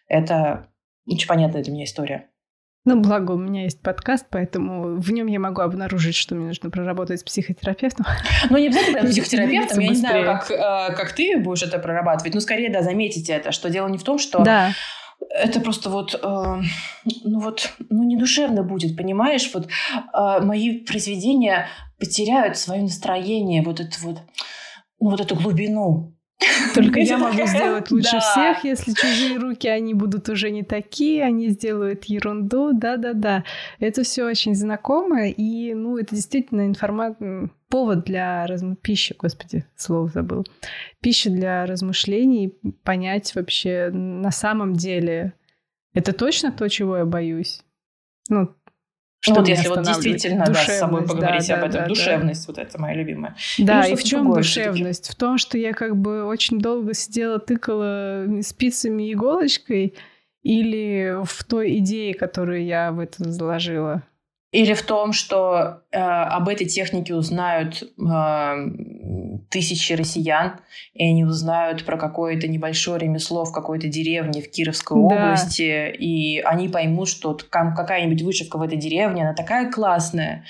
[0.08, 0.68] Это
[1.06, 2.28] очень понятная для меня история.
[2.86, 6.68] Ну, благо, у меня есть подкаст, поэтому в нем я могу обнаружить, что мне нужно
[6.68, 8.04] проработать с психотерапевтом.
[8.50, 12.40] Ну, не обязательно психотерапевтом, я не знаю, как, э, как ты будешь это прорабатывать, но
[12.40, 14.72] скорее, да, заметите это, что дело не в том, что да.
[15.30, 16.62] это просто вот, э,
[17.24, 19.50] ну вот, ну не душевно будет, понимаешь?
[19.54, 21.68] Вот э, мои произведения
[21.98, 24.18] потеряют свое настроение, вот это вот
[25.01, 26.14] ну, вот эту глубину.
[26.74, 31.49] Только я могу сделать лучше всех, если чужие руки, они будут уже не такие, они
[31.51, 33.45] сделают ерунду, да-да-да.
[33.78, 38.76] Это все очень знакомо, и, ну, это действительно информация, повод для разм...
[38.76, 40.47] пищи, господи, слово забыл.
[41.01, 45.34] Пища для размышлений, понять вообще на самом деле,
[45.92, 47.62] это точно то, чего я боюсь?
[48.28, 48.55] Ну,
[49.24, 51.80] что вот если вот действительно да, с собой поговорить да, об этом.
[51.80, 52.52] Да, душевность, да.
[52.52, 53.34] вот это моя любимая.
[53.58, 55.08] Да, Или и в чем душевность?
[55.08, 59.94] В том, что я как бы очень долго сидела, тыкала спицами и иголочкой,
[60.42, 64.02] или в той идее, которую я в это заложила?
[64.55, 68.55] Или в том, что э, об этой технике узнают э,
[69.50, 70.61] тысячи россиян,
[70.92, 75.07] и они узнают про какое-то небольшое ремесло в какой-то деревне в Кировской да.
[75.07, 80.44] области, и они поймут, что какая-нибудь вышивка в этой деревне, она такая классная,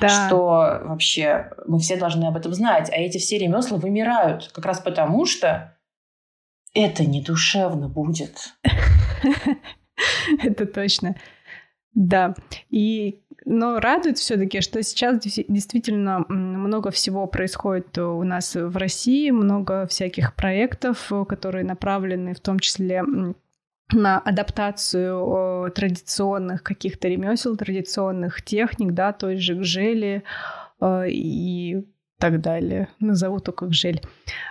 [0.00, 0.08] да.
[0.08, 2.88] что вообще мы все должны об этом знать.
[2.90, 5.76] А эти все ремесла вымирают как раз потому, что
[6.72, 8.54] это не душевно будет.
[10.42, 11.14] Это точно.
[11.94, 12.34] Да.
[12.70, 19.86] И но радует все-таки, что сейчас действительно много всего происходит у нас в России, много
[19.86, 23.02] всяких проектов, которые направлены в том числе
[23.92, 30.22] на адаптацию традиционных каких-то ремесел, традиционных техник, да, той же гжели
[30.80, 31.84] э, и
[32.20, 34.00] так далее, назову только гжель,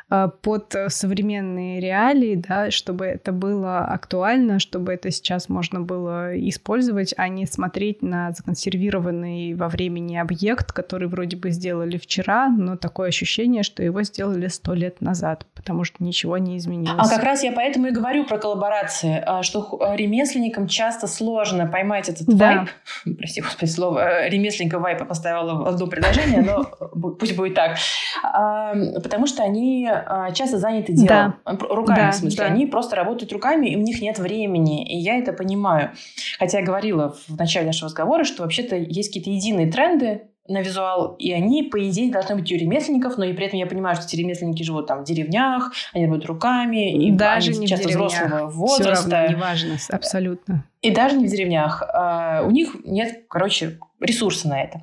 [0.10, 7.14] а, под современные реалии, да, чтобы это было актуально, чтобы это сейчас можно было использовать,
[7.16, 13.10] а не смотреть на законсервированный во времени объект, который вроде бы сделали вчера, но такое
[13.10, 16.98] ощущение, что его сделали сто лет назад, потому что ничего не изменилось.
[16.98, 22.10] А как раз я поэтому и говорю про коллаборации, а, что ремесленникам часто сложно поймать
[22.10, 22.66] этот да.
[23.06, 26.64] вайп, прости, господи, слово, э, ремесленника вайпа поставила в одно предложение, но
[27.20, 29.02] пусть будет так.
[29.04, 31.36] Потому что они а, часто заняты делом.
[31.46, 31.58] Да.
[31.70, 32.38] Руками, да, в смысле.
[32.38, 32.46] Да.
[32.46, 34.86] Они просто работают руками, и у них нет времени.
[34.86, 35.92] И я это понимаю.
[36.38, 41.16] Хотя я говорила в начале нашего разговора, что вообще-то есть какие-то единые тренды, на визуал,
[41.20, 44.06] и они, по идее, должны быть у ремесленников, но и при этом я понимаю, что
[44.06, 47.92] эти ремесленники живут там в деревнях, они работают руками, и даже они не часто в
[47.92, 49.08] взрослого возраста.
[49.08, 50.66] Все равно, неважно, абсолютно.
[50.82, 51.84] И даже не в деревнях.
[51.94, 54.82] А, у них нет, короче, ресурса на это.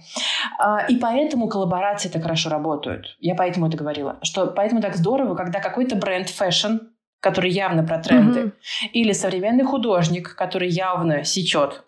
[0.59, 3.17] А, и поэтому коллаборации так хорошо работают.
[3.19, 4.19] Я поэтому это говорила.
[4.23, 6.77] Что поэтому так здорово, когда какой-то бренд fashion,
[7.21, 8.53] который явно про тренды, mm
[8.93, 11.86] или современный художник, который явно сечет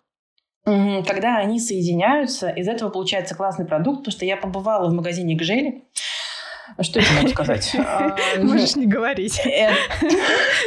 [1.06, 5.84] когда они соединяются, из этого получается классный продукт, потому что я побывала в магазине Гжели,
[6.80, 7.74] что я могу сказать?
[7.78, 9.40] А, Можешь не говорить.
[9.46, 9.72] Э,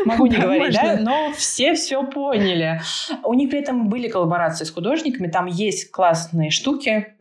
[0.06, 0.98] могу не говорить, да?
[1.00, 2.82] Но все все поняли.
[3.24, 7.14] У них при этом были коллаборации с художниками, там есть классные штуки,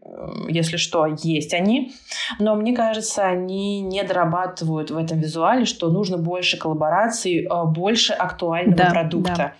[0.48, 1.92] если что, есть они.
[2.38, 8.12] Но мне кажется, они не дорабатывают в этом визуале, что нужно больше коллабораций, а, больше
[8.12, 9.34] актуального да, продукта.
[9.36, 9.52] Да.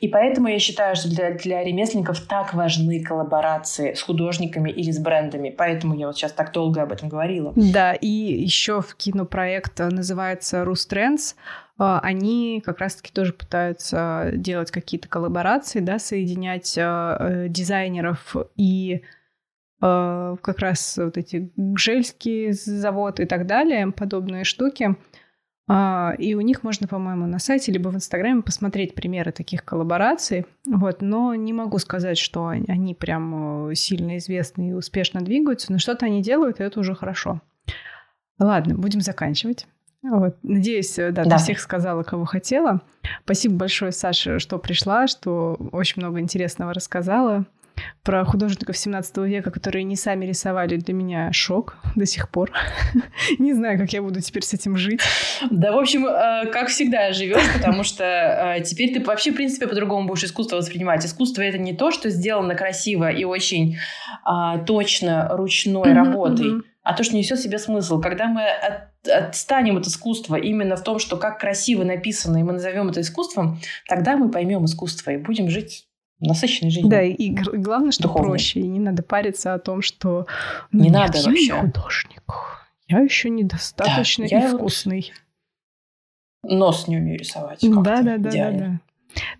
[0.00, 4.98] И поэтому я считаю, что для, для ремесленников так важны коллаборации с художниками или с
[4.98, 5.50] брендами.
[5.50, 7.52] Поэтому я вот сейчас так долго об этом говорила.
[7.56, 11.34] Да, и еще в кинопроект называется «Рустрендс».
[11.78, 19.02] Они как раз-таки тоже пытаются делать какие-то коллаборации, да, соединять э, дизайнеров и
[19.80, 24.96] как раз вот эти гжельские заводы и так далее, подобные штуки.
[25.70, 30.46] И у них можно, по-моему, на сайте либо в Инстаграме посмотреть примеры таких коллабораций.
[30.66, 35.78] Вот, но не могу сказать, что они прям э, сильно известны и успешно двигаются, но
[35.78, 37.42] что-то они делают, и это уже хорошо.
[38.38, 39.66] Ладно, будем заканчивать.
[40.02, 40.38] Вот.
[40.42, 42.80] Надеюсь, э, да, да, ты всех сказала, кого хотела.
[43.24, 47.44] Спасибо большое, Саша, что пришла, что очень много интересного рассказала.
[48.02, 52.50] Про художников 17 века, которые не сами рисовали, для меня шок до сих пор.
[53.38, 55.00] не знаю, как я буду теперь с этим жить.
[55.50, 59.66] Да, в общем, э, как всегда живешь, потому что э, теперь ты вообще, в принципе,
[59.66, 61.04] по-другому будешь искусство воспринимать.
[61.04, 63.78] Искусство— это не то, что сделано красиво и очень
[64.24, 68.00] а, точно ручной работой, а то, что несет в себе смысл.
[68.00, 72.52] Когда мы от отстанем от искусства именно в том, что как красиво написано, и мы
[72.52, 75.87] назовем это искусством, тогда мы поймем искусство и будем жить
[76.20, 76.90] насыщенной жизнью.
[76.90, 78.30] Да, и главное, что Духовной.
[78.30, 80.26] проще, и не надо париться о том, что
[80.72, 81.52] ну, не нет, надо я вообще.
[81.52, 82.22] не художник,
[82.88, 85.12] я еще недостаточно да, я вкусный.
[86.42, 87.60] Нос не умею рисовать.
[87.62, 88.80] Да, да, да, да, да.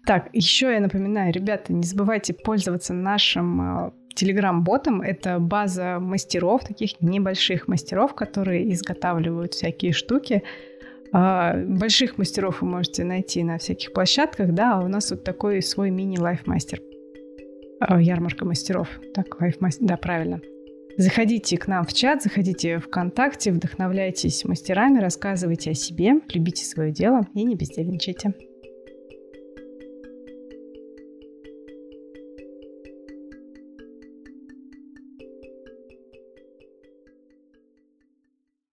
[0.04, 7.00] Так, еще я напоминаю, ребята, не забывайте пользоваться нашим а, Телеграм-ботом— это база мастеров, таких
[7.00, 10.42] небольших мастеров, которые изготавливают всякие штуки.
[11.12, 15.62] А, больших мастеров вы можете найти на всяких площадках, да, а у нас вот такой
[15.62, 16.80] свой мини-лайфмастер.
[17.80, 18.88] А, ярмарка мастеров.
[19.14, 20.40] Так, лайфмастер, да, правильно.
[20.96, 26.90] Заходите к нам в чат, заходите в ВКонтакте, вдохновляйтесь мастерами, рассказывайте о себе, любите свое
[26.90, 28.34] дело и не бездельничайте.